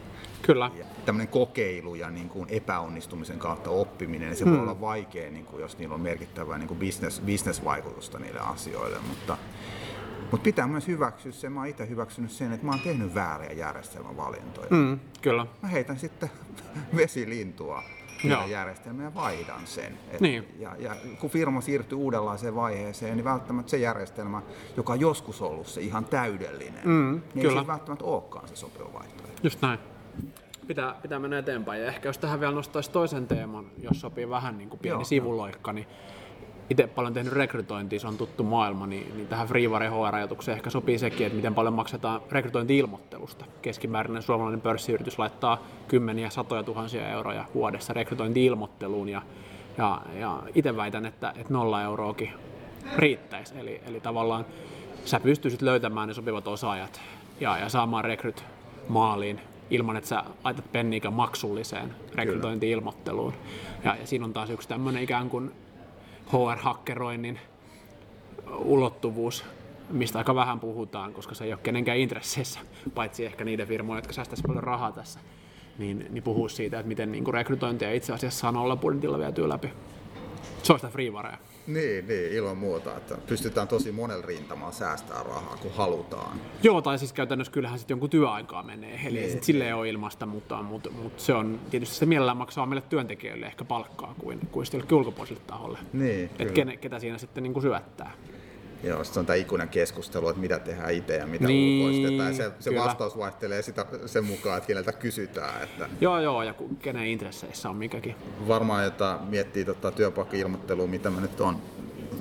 Kyllä. 0.43 0.71
Ja 0.79 0.85
tämmöinen 1.05 1.29
kokeilu 1.29 1.95
ja 1.95 2.11
niin 2.11 2.29
kuin 2.29 2.49
epäonnistumisen 2.51 3.39
kautta 3.39 3.71
oppiminen, 3.71 4.29
niin 4.29 4.37
se 4.37 4.45
hmm. 4.45 4.53
voi 4.53 4.63
olla 4.63 4.81
vaikea, 4.81 5.31
niin 5.31 5.45
kuin, 5.45 5.61
jos 5.61 5.79
niillä 5.79 5.95
on 5.95 6.01
merkittävää 6.01 6.59
niin 6.59 6.69
kuin 6.69 6.81
business, 6.81 7.21
business-vaikutusta 7.21 8.19
niille 8.19 8.41
asioille, 8.41 8.99
mutta 9.09 9.39
mutta 10.31 10.45
pitää 10.45 10.67
myös 10.67 10.89
hyväksyä 10.89 11.33
se, 11.33 11.51
mä 11.51 11.61
oon 11.61 11.69
itse 11.69 11.89
hyväksynyt 11.89 12.31
sen, 12.31 12.53
että 12.53 12.67
mä 12.67 12.73
oon 12.73 12.81
tehnyt 12.81 13.15
vääriä 13.15 13.53
järjestelmävalintoja. 13.53 14.67
Mm, 14.71 15.01
kyllä. 15.23 15.47
Mä 15.63 15.69
heitän 15.69 15.99
sitten 15.99 16.31
vesilintua 16.97 17.83
järjestelmää 18.31 19.05
ja 19.05 19.15
vaihdan 19.15 19.67
sen. 19.67 19.99
Et, 20.11 20.21
niin. 20.21 20.55
ja, 20.59 20.77
ja 20.79 20.97
kun 21.21 21.31
firma 21.31 21.61
siirtyy 21.61 21.99
uudenlaiseen 21.99 22.55
vaiheeseen, 22.55 23.17
niin 23.17 23.25
välttämättä 23.25 23.71
se 23.71 23.79
järjestelmä, 23.79 24.43
joka 24.77 24.93
on 24.93 25.01
joskus 25.01 25.43
ollut 25.43 25.67
se 25.67 25.81
ihan 25.81 26.05
täydellinen, 26.05 26.85
mm, 26.85 27.21
niin 27.35 27.43
kyllä. 27.43 27.59
ei 27.59 27.65
se 27.65 27.67
välttämättä 27.67 28.05
olekaan 28.05 28.49
se 28.49 28.57
sopiva 28.57 28.93
vaihtoehto. 28.93 29.41
Just 29.43 29.63
näin. 29.63 29.79
Pitää, 30.67 30.95
pitää 31.03 31.19
mennä 31.19 31.39
eteenpäin. 31.39 31.83
Ja 31.83 31.89
ehkä 31.89 32.09
jos 32.09 32.19
tähän 32.19 32.41
vielä 32.41 32.55
nostaisi 32.55 32.91
toisen 32.91 33.27
teeman, 33.27 33.67
jos 33.79 34.01
sopii 34.01 34.31
vähän 34.31 34.59
niin 34.59 34.71
kuin 34.71 34.81
pieni 34.81 34.97
Joo, 34.97 35.05
sivuloikka, 35.05 35.73
niin 35.73 35.87
itse 36.71 36.87
paljon 36.87 37.15
tehnyt 37.15 37.33
rekrytointia, 37.33 38.01
se 38.01 38.07
on 38.07 38.17
tuttu 38.17 38.43
maailma, 38.43 38.87
niin, 38.87 39.13
niin 39.17 39.29
tähän 39.29 39.49
Freeware 39.49 39.89
HR-ajatukseen 39.89 40.57
ehkä 40.57 40.71
sopii 40.71 40.99
sekin, 40.99 41.27
että 41.27 41.37
miten 41.37 41.55
paljon 41.55 41.75
maksetaan 41.75 42.21
rekrytointi-ilmoittelusta. 42.31 43.45
Keskimääräinen 43.63 44.23
suomalainen 44.23 44.61
pörssiyritys 44.61 45.19
laittaa 45.19 45.63
kymmeniä, 45.89 46.31
satoja 46.31 46.63
tuhansia 46.63 47.11
euroja 47.11 47.45
vuodessa 47.55 47.93
rekrytointi-ilmoitteluun 47.93 49.09
ja, 49.09 49.23
ja, 49.79 50.03
ja 50.21 50.43
itse 50.55 50.77
väitän, 50.77 51.07
että, 51.07 51.33
että 51.37 51.53
nolla 51.53 51.83
euroakin 51.83 52.33
riittäisi. 52.97 53.55
Eli, 53.59 53.81
eli 53.87 54.01
tavallaan 54.01 54.47
sä 55.05 55.21
pystyisit 55.21 55.63
löytämään 55.63 56.09
ne 56.09 56.15
sopivat 56.15 56.49
osaajat 56.49 57.01
ja, 57.41 57.59
ja 57.59 57.69
saamaan 57.69 58.05
rekryt 58.05 58.45
maaliin 58.89 59.41
ilman, 59.71 59.97
että 59.97 60.09
sä 60.09 60.25
laitat 60.45 60.73
penniikä 60.73 61.11
maksulliseen 61.11 61.95
rekrytointi-ilmoitteluun. 62.15 63.35
Ja, 63.85 63.97
ja 64.01 64.07
siinä 64.07 64.25
on 64.25 64.33
taas 64.33 64.51
yksi 64.51 64.69
tämmöinen 64.69 65.03
ikään 65.03 65.31
kuin 65.31 65.53
HR-hakkeroinnin 66.33 67.39
ulottuvuus, 68.59 69.45
mistä 69.91 70.19
aika 70.19 70.35
vähän 70.35 70.61
puhutaan, 70.61 71.13
koska 71.13 71.35
se 71.35 71.45
ei 71.45 71.53
ole 71.53 71.61
kenenkään 71.63 71.99
intresseissä, 71.99 72.61
paitsi 72.95 73.27
ehkä 73.27 73.45
niiden 73.45 73.69
firmojen, 73.69 73.99
jotka 73.99 74.13
säästäisi 74.13 74.43
paljon 74.47 74.65
rahaa 74.65 74.93
tässä, 74.93 75.21
niin, 75.79 76.07
niin 76.11 76.23
puhuu 76.23 76.49
siitä, 76.49 76.79
että 76.79 76.89
miten 76.89 77.13
niin 77.13 77.35
rekrytointia 77.35 77.93
itse 77.93 78.13
asiassa 78.13 78.41
saa 78.41 78.53
nolla 78.53 78.77
budjetilla 78.77 79.19
vietyä 79.19 79.49
läpi. 79.49 79.71
Se 80.63 80.73
on 80.73 80.79
sitä 80.79 80.89
freewarea. 80.89 81.39
Niin, 81.67 82.09
niin, 82.09 82.33
ilman 82.33 82.57
muuta, 82.57 82.97
että 82.97 83.19
pystytään 83.27 83.69
tosi 83.69 83.93
monella 83.93 84.27
rintamalla 84.27 84.73
säästämään 84.73 85.27
rahaa, 85.27 85.57
kun 85.57 85.73
halutaan. 85.75 86.41
Joo, 86.63 86.83
tai 86.83 86.99
siis 86.99 87.13
käytännössä 87.13 87.53
kyllähän 87.53 87.79
sitten 87.79 87.95
jonkun 87.95 88.11
työaikaa 88.11 88.63
menee, 88.63 89.01
eli 89.05 89.19
niin, 89.19 89.31
sitten 89.31 89.47
silleen 89.47 89.69
niin. 89.69 89.75
ole 89.75 89.89
ilmasta, 89.89 90.27
mutta, 90.27 90.63
mutta, 90.63 90.91
mutta, 90.91 91.23
se 91.23 91.35
on 91.35 91.61
tietysti 91.71 91.95
se 91.95 92.07
mielellään 92.07 92.37
maksaa 92.37 92.67
meille 92.67 92.87
työntekijöille 92.89 93.47
ehkä 93.47 93.65
palkkaa 93.65 94.15
kuin, 94.19 94.41
kuin 94.53 94.67
sitten 94.67 94.99
ulkopuoliselle 94.99 95.43
taholle. 95.47 95.79
Niin, 95.93 96.31
että 96.39 96.53
ken, 96.53 96.79
ketä 96.81 96.99
siinä 96.99 97.19
sitten 97.19 97.43
niin 97.43 97.53
kuin 97.53 97.63
syöttää. 97.63 98.13
Joo, 98.83 99.05
se 99.05 99.21
on 99.21 99.27
tämä 99.27 99.35
ikuinen 99.37 99.69
keskustelu, 99.69 100.29
että 100.29 100.41
mitä 100.41 100.59
tehdään 100.59 100.93
itse 100.93 101.17
ja 101.17 101.27
mitä 101.27 101.47
niin, 101.47 101.87
ulkoistetaan. 101.87 102.35
Se, 102.35 102.53
se 102.61 102.75
vastaus 102.75 103.19
vaihtelee 103.19 103.63
sitä, 103.63 103.87
sen 104.07 104.25
mukaan, 104.25 104.57
että 104.57 104.67
keneltä 104.67 104.93
kysytään. 104.93 105.63
Että... 105.63 105.89
Joo, 106.01 106.21
joo, 106.21 106.43
ja 106.43 106.55
kenen 106.79 107.07
intresseissä 107.07 107.71
on 107.71 107.77
mikäkin. 107.77 108.15
Varmaan, 108.49 108.87
että 108.87 109.19
miettii 109.29 109.65
tota 109.65 109.91
työpaikka-ilmoittelua, 109.91 110.87
mitä 110.87 111.11
mä 111.11 111.21
nyt 111.21 111.41
on 111.41 111.57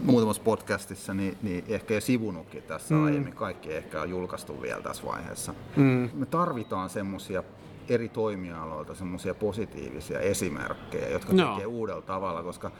muutamassa 0.03 0.43
podcastissa 0.43 1.13
niin, 1.13 1.37
niin 1.41 1.63
ehkä 1.67 1.93
jo 1.93 2.01
sivunutkin 2.01 2.63
tässä 2.63 2.95
mm. 2.95 3.05
aiemmin. 3.05 3.33
Kaikki 3.33 3.73
ehkä 3.73 4.01
on 4.01 4.09
julkaistu 4.09 4.61
vielä 4.61 4.81
tässä 4.81 5.03
vaiheessa. 5.05 5.53
Mm. 5.75 6.09
Me 6.13 6.25
tarvitaan 6.25 6.89
semmoisia 6.89 7.43
eri 7.89 8.09
toimialoilta 8.09 8.95
semmoisia 8.95 9.33
positiivisia 9.33 10.19
esimerkkejä, 10.19 11.09
jotka 11.09 11.33
no. 11.33 11.53
tekee 11.53 11.65
uudella 11.65 12.01
tavalla, 12.01 12.43
koska 12.43 12.71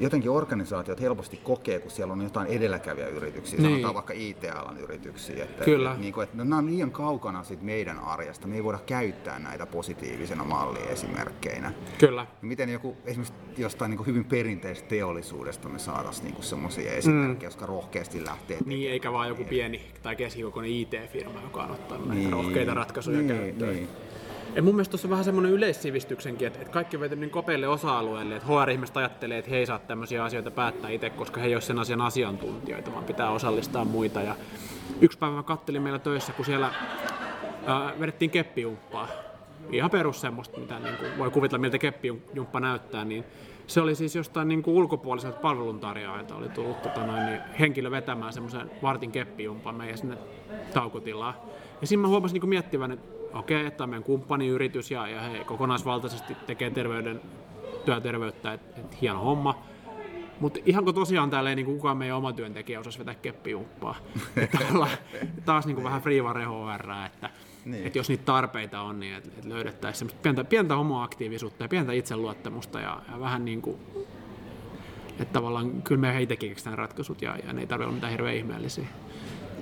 jotenkin 0.00 0.30
organisaatiot 0.30 1.00
helposti 1.00 1.36
kokee, 1.36 1.78
kun 1.78 1.90
siellä 1.90 2.12
on 2.12 2.22
jotain 2.22 2.46
edelläkävijäyrityksiä, 2.46 3.60
niin. 3.60 3.70
sanotaan 3.70 3.94
vaikka 3.94 4.12
IT-alan 4.16 4.78
yrityksiä, 4.78 5.44
että, 5.44 5.64
Kyllä. 5.64 5.90
Että, 5.90 6.00
niin 6.00 6.14
kuin, 6.14 6.24
että 6.24 6.36
nämä 6.36 6.56
on 6.56 6.66
liian 6.66 6.90
kaukana 6.90 7.44
sit 7.44 7.62
meidän 7.62 7.98
arjesta, 7.98 8.46
me 8.46 8.54
ei 8.54 8.64
voida 8.64 8.78
käyttää 8.86 9.38
näitä 9.38 9.66
positiivisena 9.66 10.44
malliesimerkkeinä. 10.44 11.72
Kyllä. 11.98 12.26
Miten 12.42 12.68
joku 12.68 12.96
esimerkiksi 13.04 13.34
jostain 13.58 13.90
niin 13.90 13.96
kuin 13.96 14.06
hyvin 14.06 14.24
perinteisestä 14.24 14.88
teollisuudesta 14.88 15.68
me 15.68 15.78
saataisiin 15.78 16.24
niin 16.24 16.42
semmoisia 16.42 16.92
esimerkkejä, 16.92 17.48
mm. 17.48 17.52
jotka 17.52 17.66
rohkeasti 17.66 18.24
lähtee 18.24 18.54
tekemään. 18.54 18.78
Niin, 18.78 18.90
eikä 18.90 19.12
vaan 19.12 19.28
joku 19.28 19.44
pieni 19.44 19.80
tai 20.02 20.16
keskikokoinen 20.16 20.72
IT-firma, 20.72 21.40
joka 21.42 21.62
on 21.62 21.70
ottanut 21.70 22.08
niin. 22.08 22.22
näitä 22.22 22.30
rohkeita 22.30 22.74
ratkaisuja 22.74 23.18
niin, 23.18 23.28
käyttöön. 23.28 23.74
Niin. 23.74 23.88
Ja 24.54 24.62
mun 24.62 24.74
mielestä 24.74 24.90
tuossa 24.90 25.08
on 25.08 25.10
vähän 25.10 25.24
semmoinen 25.24 25.52
yleissivistyksenkin, 25.52 26.46
että, 26.46 26.58
että 26.58 26.72
kaikki 26.72 26.96
on 26.96 27.02
niin 27.16 27.30
kopeille 27.30 27.68
osa-alueelle, 27.68 28.36
että 28.36 28.48
HR-ihmiset 28.48 28.96
ajattelee, 28.96 29.38
että 29.38 29.50
he 29.50 29.56
ei 29.56 29.66
saa 29.66 29.78
tämmöisiä 29.78 30.24
asioita 30.24 30.50
päättää 30.50 30.90
itse, 30.90 31.10
koska 31.10 31.40
he 31.40 31.46
ei 31.46 31.54
ole 31.54 31.60
sen 31.60 31.78
asian 31.78 32.00
asiantuntijoita, 32.00 32.92
vaan 32.92 33.04
pitää 33.04 33.30
osallistaa 33.30 33.84
muita. 33.84 34.20
Ja 34.20 34.36
yksi 35.00 35.18
päivä 35.18 35.34
mä 35.34 35.42
kattelin 35.42 35.82
meillä 35.82 35.98
töissä, 35.98 36.32
kun 36.32 36.44
siellä 36.44 36.70
ää, 37.66 37.92
vedettiin 38.00 38.30
keppijumppaa. 38.30 39.08
Ihan 39.72 39.90
perus 39.90 40.20
semmoista, 40.20 40.60
mitä 40.60 40.78
niin 40.78 40.96
kuin 40.96 41.18
voi 41.18 41.30
kuvitella, 41.30 41.60
miltä 41.60 41.78
keppijumppa 41.78 42.60
näyttää, 42.60 43.04
niin 43.04 43.24
se 43.66 43.80
oli 43.80 43.94
siis 43.94 44.14
jostain 44.14 44.48
niin 44.48 44.62
kuin 44.62 44.76
ulkopuoliselta 44.76 45.40
palveluntarjoajalta 45.40 46.34
oli 46.34 46.48
tullut 46.48 46.82
tota 46.82 47.06
noin, 47.06 47.26
niin 47.26 47.40
henkilö 47.60 47.90
vetämään 47.90 48.32
semmoisen 48.32 48.70
vartin 48.82 49.10
keppijumpan 49.10 49.74
meidän 49.74 49.98
sinne 49.98 50.18
taukotilaan. 50.74 51.34
Ja 51.80 51.86
siinä 51.86 52.00
mä 52.00 52.08
huomasin 52.08 52.40
niin 52.40 52.48
miettivän, 52.48 52.92
että 52.92 53.13
okei, 53.34 53.56
okay, 53.56 53.66
että 53.66 53.84
on 53.84 53.90
meidän 53.90 54.04
kumppaniyritys 54.04 54.90
ja, 54.90 55.08
ja 55.08 55.20
he 55.20 55.44
kokonaisvaltaisesti 55.44 56.36
tekee 56.46 56.70
terveyden, 56.70 57.20
työterveyttä, 57.84 58.52
että 58.52 58.80
et 58.80 59.00
hieno 59.00 59.20
homma. 59.20 59.62
Mutta 60.40 60.60
ihanko 60.66 60.92
tosiaan 60.92 61.30
täällä 61.30 61.50
ei 61.50 61.56
niinku 61.56 61.72
kukaan 61.72 61.96
meidän 61.96 62.16
oma 62.16 62.32
työntekijä 62.32 62.80
osaisi 62.80 62.98
vetää 62.98 63.14
keppijumppaa. 63.14 63.96
taas 65.44 65.66
niinku 65.66 65.84
vähän 65.84 66.02
freeware 66.02 66.44
HR, 66.44 66.90
että 67.06 67.30
niin. 67.64 67.86
et 67.86 67.96
jos 67.96 68.08
niitä 68.08 68.24
tarpeita 68.24 68.80
on, 68.80 69.00
niin 69.00 69.14
et, 69.14 69.26
et 69.38 69.44
löydettäisiin 69.44 70.10
pientä, 70.22 70.44
pientä 70.44 70.76
homoaktiivisuutta 70.76 71.64
ja 71.64 71.68
pientä 71.68 71.92
itseluottamusta 71.92 72.80
ja, 72.80 73.02
ja 73.12 73.20
vähän 73.20 73.44
niin 73.44 73.62
kuin, 73.62 73.76
että 75.10 75.32
tavallaan 75.32 75.82
kyllä 75.82 76.00
me 76.00 76.14
heitäkin 76.14 76.48
keksitään 76.48 76.78
ratkaisut 76.78 77.22
ja, 77.22 77.36
ja 77.46 77.52
ne 77.52 77.60
ei 77.60 77.66
tarvitse 77.66 77.86
olla 77.86 77.94
mitään 77.94 78.10
hirveän 78.10 78.36
ihmeellisiä. 78.36 78.86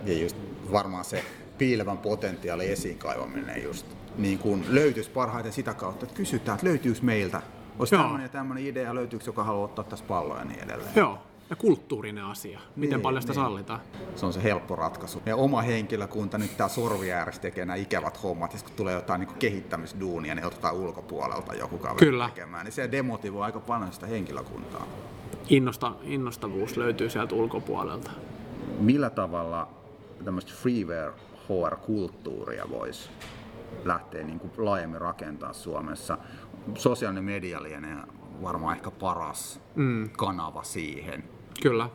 Ja 0.06 0.18
just 0.18 0.36
varmaan 0.72 1.04
se 1.04 1.24
piilevän 1.58 1.98
potentiaali 1.98 2.68
esiin 2.68 2.98
kaivaminen 2.98 3.62
just 3.62 3.86
niin 4.18 4.38
kuin 4.38 4.64
löytyisi 4.68 5.10
parhaiten 5.10 5.52
sitä 5.52 5.74
kautta, 5.74 6.04
että 6.06 6.16
kysytään, 6.16 6.56
että 6.56 6.66
löytyykö 6.66 6.98
meiltä, 7.02 7.42
olisi 7.78 7.96
tämmöinen 7.96 8.22
ja 8.22 8.28
tämmöinen 8.28 8.66
idea, 8.66 8.94
löytyykö 8.94 9.24
joka 9.26 9.44
haluaa 9.44 9.64
ottaa 9.64 9.84
tässä 9.84 10.04
palloa 10.08 10.38
ja 10.38 10.44
niin 10.44 10.60
edelleen. 10.60 10.92
Joo, 10.96 11.18
ja 11.50 11.56
kulttuurinen 11.56 12.24
asia. 12.24 12.60
Miten 12.76 12.96
niin, 12.96 13.02
paljon 13.02 13.22
sitä 13.22 13.32
niin. 13.32 13.44
sallitaan? 13.44 13.80
Se 14.16 14.26
on 14.26 14.32
se 14.32 14.42
helppo 14.42 14.76
ratkaisu. 14.76 15.22
Ja 15.26 15.36
oma 15.36 15.62
henkilökunta 15.62 16.38
nyt 16.38 16.56
tämä 16.56 16.68
sorvi 16.68 17.08
tekee 17.40 17.64
nämä 17.64 17.76
ikävät 17.76 18.22
hommat, 18.22 18.54
ja 18.54 18.60
kun 18.62 18.72
tulee 18.76 18.94
jotain 18.94 19.20
niin 19.20 19.38
kehittämisduunia, 19.38 20.34
niin 20.34 20.46
otetaan 20.46 20.74
ulkopuolelta 20.74 21.54
joku 21.54 21.78
kaveri 21.78 22.06
Kyllä. 22.06 22.28
tekemään, 22.28 22.64
niin 22.64 22.72
se 22.72 22.92
demotivoi 22.92 23.42
aika 23.42 23.60
paljon 23.60 23.92
sitä 23.92 24.06
henkilökuntaa. 24.06 24.86
Innosta, 25.48 25.92
innostavuus 26.02 26.76
löytyy 26.76 27.10
sieltä 27.10 27.34
ulkopuolelta. 27.34 28.10
Millä 28.78 29.10
tavalla 29.10 29.68
tämmöistä 30.24 30.52
freeware 30.54 31.12
HR-kulttuuria 31.48 32.64
voisi 32.70 33.10
lähteä 33.84 34.22
niin 34.24 34.38
kuin 34.38 34.52
laajemmin 34.56 35.00
rakentaa 35.00 35.52
Suomessa. 35.52 36.18
Sosiaalinen 36.74 37.24
media 37.24 37.62
lienee 37.62 37.96
varmaan 38.42 38.76
ehkä 38.76 38.90
paras 38.90 39.60
mm. 39.74 40.10
kanava 40.10 40.62
siihen. 40.62 41.24
Kyllä. 41.62 41.88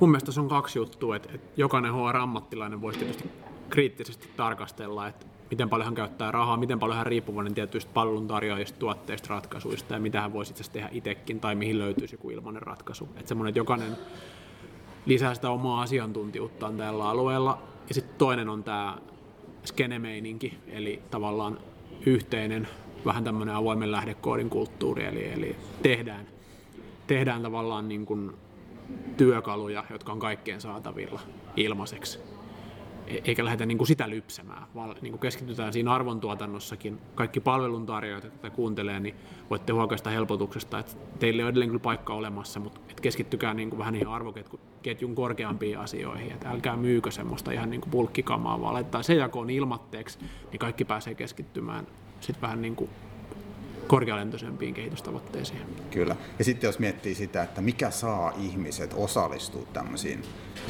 Mun 0.00 0.10
mielestä 0.10 0.32
se 0.32 0.40
on 0.40 0.48
kaksi 0.48 0.78
juttua, 0.78 1.16
että, 1.16 1.28
että 1.34 1.52
jokainen 1.56 1.92
HR-ammattilainen 1.94 2.80
voisi 2.80 2.98
tietysti 2.98 3.30
kriittisesti 3.70 4.30
tarkastella, 4.36 5.08
että 5.08 5.26
miten 5.50 5.68
paljon 5.68 5.84
hän 5.84 5.94
käyttää 5.94 6.30
rahaa, 6.30 6.56
miten 6.56 6.78
paljon 6.78 6.96
hän 6.96 7.06
riippuvainen 7.06 7.54
tietyistä 7.54 7.90
palveluntarjoajista, 7.94 8.78
tuotteista, 8.78 9.28
ratkaisuista 9.28 9.94
ja 9.94 10.00
mitä 10.00 10.20
hän 10.20 10.32
voisi 10.32 10.52
itse 10.52 10.72
tehdä 10.72 10.88
itsekin 10.92 11.40
tai 11.40 11.54
mihin 11.54 11.78
löytyisi 11.78 12.14
joku 12.14 12.30
ilmainen 12.30 12.62
ratkaisu. 12.62 13.08
Että 13.16 13.28
semmoinen, 13.28 13.48
että 13.48 13.58
jokainen 13.58 13.96
lisää 15.06 15.34
sitä 15.34 15.50
omaa 15.50 15.82
asiantuntijuuttaan 15.82 16.76
tällä 16.76 17.08
alueella 17.08 17.62
ja 17.88 17.94
sitten 17.94 18.16
toinen 18.18 18.48
on 18.48 18.64
tämä 18.64 18.98
skenemeininki, 19.64 20.58
eli 20.66 21.02
tavallaan 21.10 21.58
yhteinen, 22.06 22.68
vähän 23.04 23.24
tämmöinen 23.24 23.54
avoimen 23.54 23.92
lähdekoodin 23.92 24.50
kulttuuri, 24.50 25.04
eli, 25.04 25.32
eli 25.32 25.56
tehdään, 25.82 26.26
tehdään 27.06 27.42
tavallaan 27.42 27.88
niin 27.88 28.06
kuin 28.06 28.32
työkaluja, 29.16 29.84
jotka 29.90 30.12
on 30.12 30.18
kaikkien 30.18 30.60
saatavilla 30.60 31.20
ilmaiseksi. 31.56 32.18
E- 33.06 33.20
eikä 33.24 33.44
lähdetä 33.44 33.66
niin 33.66 33.78
kuin 33.78 33.88
sitä 33.88 34.10
lypsämään, 34.10 34.62
vaan 34.74 34.96
niin 35.00 35.12
kuin 35.12 35.20
keskitytään 35.20 35.72
siinä 35.72 35.92
arvontuotannossakin. 35.92 36.98
Kaikki 37.14 37.40
palveluntarjoajat, 37.40 38.24
jotka 38.24 38.50
kuuntelee, 38.50 39.00
niin 39.00 39.14
voitte 39.50 39.72
huokaista 39.72 40.10
helpotuksesta, 40.10 40.78
että 40.78 40.92
teille 41.18 41.42
on 41.42 41.48
edelleen 41.48 41.68
kyllä 41.68 41.80
paikka 41.80 42.14
olemassa, 42.14 42.60
mutta 42.60 42.80
et 42.90 43.00
keskittykää 43.00 43.54
niin 43.54 43.70
kuin 43.70 43.78
vähän 43.78 43.92
niihin 43.92 44.08
arvoketjun 44.08 45.14
korkeampiin 45.14 45.78
asioihin. 45.78 46.32
Että 46.32 46.50
älkää 46.50 46.76
myykö 46.76 47.10
semmoista 47.10 47.52
ihan 47.52 47.70
niin 47.70 47.80
kuin 47.80 47.90
pulkkikamaa, 47.90 48.60
vaan 48.60 48.74
laittaa 48.74 49.02
se 49.02 49.14
jakoon 49.14 49.50
ilmatteeksi, 49.50 50.18
niin 50.50 50.58
kaikki 50.58 50.84
pääsee 50.84 51.14
keskittymään 51.14 51.86
sitten 52.20 52.42
vähän 52.42 52.62
niin 52.62 52.76
kuin 52.76 52.90
korkealentoisempiin 53.86 54.74
kehitystavoitteisiin. 54.74 55.60
Kyllä. 55.90 56.16
Ja 56.38 56.44
sitten 56.44 56.68
jos 56.68 56.78
miettii 56.78 57.14
sitä, 57.14 57.42
että 57.42 57.60
mikä 57.60 57.90
saa 57.90 58.32
ihmiset 58.38 58.94
osallistua 58.96 59.66
tämmöisiin 59.72 60.22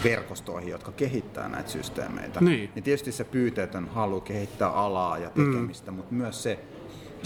verkostoihin, 0.05 0.71
jotka 0.71 0.93
kehittää 0.93 1.49
näitä 1.49 1.71
systeemeitä, 1.71 2.41
niin, 2.41 2.71
niin 2.75 2.83
tietysti 2.83 3.13
se 3.13 3.25
pyyteetön 3.25 3.89
halu 3.89 4.21
kehittää 4.21 4.69
alaa 4.69 5.19
ja 5.19 5.31
tekemistä, 5.31 5.91
mm. 5.91 5.97
mutta 5.97 6.15
myös 6.15 6.43
se, 6.43 6.59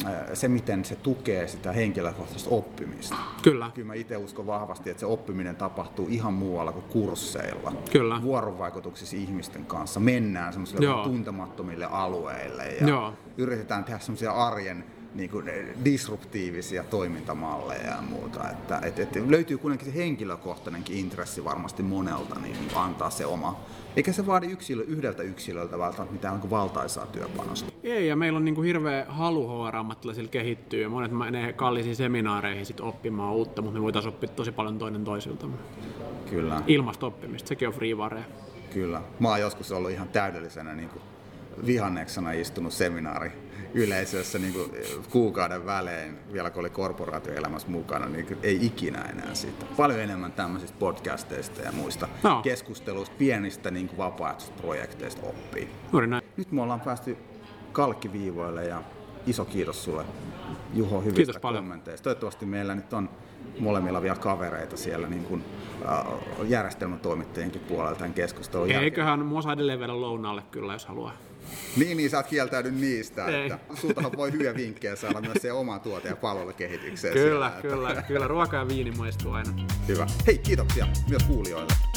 äh, 0.06 0.12
se, 0.34 0.48
miten 0.48 0.84
se 0.84 0.96
tukee 0.96 1.48
sitä 1.48 1.72
henkilökohtaista 1.72 2.50
oppimista. 2.50 3.16
Kyllä. 3.42 3.70
Kyllä 3.74 3.86
mä 3.86 3.94
itse 3.94 4.16
uskon 4.16 4.46
vahvasti, 4.46 4.90
että 4.90 5.00
se 5.00 5.06
oppiminen 5.06 5.56
tapahtuu 5.56 6.06
ihan 6.10 6.34
muualla 6.34 6.72
kuin 6.72 6.84
kursseilla. 6.84 7.72
Kyllä. 7.92 8.22
Vuorovaikutuksissa 8.22 9.16
ihmisten 9.16 9.64
kanssa. 9.64 10.00
Mennään 10.00 10.52
semmoisille 10.52 11.04
tuntemattomille 11.04 11.84
alueille 11.84 12.64
ja 12.80 12.88
Joo. 12.88 13.12
yritetään 13.36 13.84
tehdä 13.84 13.98
semmoisia 13.98 14.32
arjen 14.32 14.84
niin 15.14 15.30
kuin 15.30 15.50
disruptiivisia 15.84 16.84
toimintamalleja 16.84 17.86
ja 17.86 18.02
muuta. 18.10 18.50
Että, 18.50 18.80
et, 18.82 18.98
et 18.98 19.16
löytyy 19.28 19.58
kuitenkin 19.58 19.92
se 19.92 19.94
henkilökohtainenkin 19.94 20.96
intressi 20.96 21.44
varmasti 21.44 21.82
monelta 21.82 22.38
niin 22.38 22.56
antaa 22.74 23.10
se 23.10 23.26
oma. 23.26 23.60
Eikä 23.96 24.12
se 24.12 24.26
vaadi 24.26 24.46
yksilö, 24.46 24.82
yhdeltä 24.82 25.22
yksilöltä 25.22 25.78
välttämättä 25.78 26.12
mitään 26.12 26.40
niin 26.40 26.50
valtaisaa 26.50 27.06
työpanosta. 27.06 27.72
Ei, 27.82 28.06
ja 28.06 28.16
meillä 28.16 28.36
on 28.36 28.44
niin 28.44 28.54
kuin 28.54 28.66
hirveä 28.66 29.06
halu 29.08 29.48
HR-ammattilaisilla 29.48 30.28
kehittyä, 30.28 30.80
ja 30.80 30.88
monet 30.88 31.12
menee 31.12 31.52
kallisiin 31.52 31.96
seminaareihin 31.96 32.66
sit 32.66 32.80
oppimaan 32.80 33.34
uutta, 33.34 33.62
mutta 33.62 33.78
me 33.78 33.82
voitaisiin 33.82 34.14
oppia 34.14 34.28
tosi 34.28 34.52
paljon 34.52 34.78
toinen 34.78 35.04
toisilta. 35.04 35.46
Kyllä. 36.30 36.62
Ilmasta 36.66 37.06
oppimista, 37.06 37.48
sekin 37.48 37.68
on 37.68 37.74
freeware. 37.74 38.24
Kyllä. 38.74 39.02
Mä 39.20 39.28
oon 39.28 39.40
joskus 39.40 39.72
ollut 39.72 39.90
ihan 39.90 40.08
täydellisenä 40.08 40.74
niin 40.74 40.88
kuin 40.88 41.02
vihanneksena 41.66 42.32
istunut 42.32 42.72
seminaari 42.72 43.47
yleisössä 43.74 44.38
niin 44.38 44.52
kuin 44.52 44.70
kuukauden 45.10 45.66
välein, 45.66 46.18
vielä 46.32 46.50
kun 46.50 46.60
oli 46.60 46.70
korporaatioelämässä 46.70 47.68
mukana, 47.68 48.06
niin 48.06 48.38
ei 48.42 48.66
ikinä 48.66 49.02
enää 49.02 49.34
siitä. 49.34 49.66
Paljon 49.76 50.00
enemmän 50.00 50.32
tämmöisistä 50.32 50.76
podcasteista 50.78 51.62
ja 51.62 51.72
muista 51.72 52.08
no. 52.22 52.42
keskusteluista, 52.42 53.14
pienistä 53.18 53.70
niin 53.70 53.88
kuin 53.88 53.98
vapaaehtoisista 53.98 54.62
projekteista 54.62 55.26
oppii. 55.26 55.68
Nyt 56.36 56.52
me 56.52 56.62
ollaan 56.62 56.80
päästy 56.80 57.16
kalkkiviivoille 57.72 58.64
ja 58.64 58.82
iso 59.26 59.44
kiitos 59.44 59.84
sulle 59.84 60.04
Juho 60.74 61.00
hyvistä 61.00 61.16
kiitos 61.16 61.38
kommenteista. 61.38 62.04
Toivottavasti 62.04 62.46
meillä 62.46 62.74
nyt 62.74 62.92
on 62.92 63.10
molemmilla 63.58 64.02
vielä 64.02 64.16
kavereita 64.16 64.76
siellä 64.76 65.08
niin 65.08 65.24
kuin, 65.24 65.44
äh, 65.88 66.04
järjestelmätoimittajienkin 66.48 67.60
puolella 67.60 67.94
tämän 67.94 68.14
keskustelun 68.14 68.70
Eiköhän 68.70 69.26
mua 69.26 69.42
saa 69.42 69.52
edelleen 69.52 69.80
vedä 69.80 70.00
lounaalle 70.00 70.42
kyllä, 70.50 70.72
jos 70.72 70.86
haluaa. 70.86 71.12
Niin, 71.76 71.96
niin 71.96 72.10
sä 72.10 72.16
oot 72.16 72.26
kieltäydy 72.26 72.70
niistä, 72.70 73.26
Ei. 73.26 73.42
että 73.42 73.58
sultahan 73.74 74.12
voi 74.16 74.32
hyviä 74.32 74.54
vinkkejä 74.54 74.96
saada 74.96 75.20
myös 75.20 75.38
se 75.42 75.52
oma 75.52 75.78
tuote- 75.78 76.08
ja 76.08 76.16
palvelukehitykseen. 76.16 77.14
Kyllä, 77.14 77.50
siellä, 77.50 77.62
kyllä, 77.62 77.90
että... 77.90 78.02
kyllä. 78.02 78.28
Ruoka 78.28 78.56
ja 78.56 78.68
viini 78.68 78.90
maistuu 78.90 79.32
aina. 79.32 79.50
Hyvä. 79.88 80.06
Hei, 80.26 80.38
kiitoksia 80.38 80.86
myös 81.08 81.22
kuulijoille. 81.22 81.87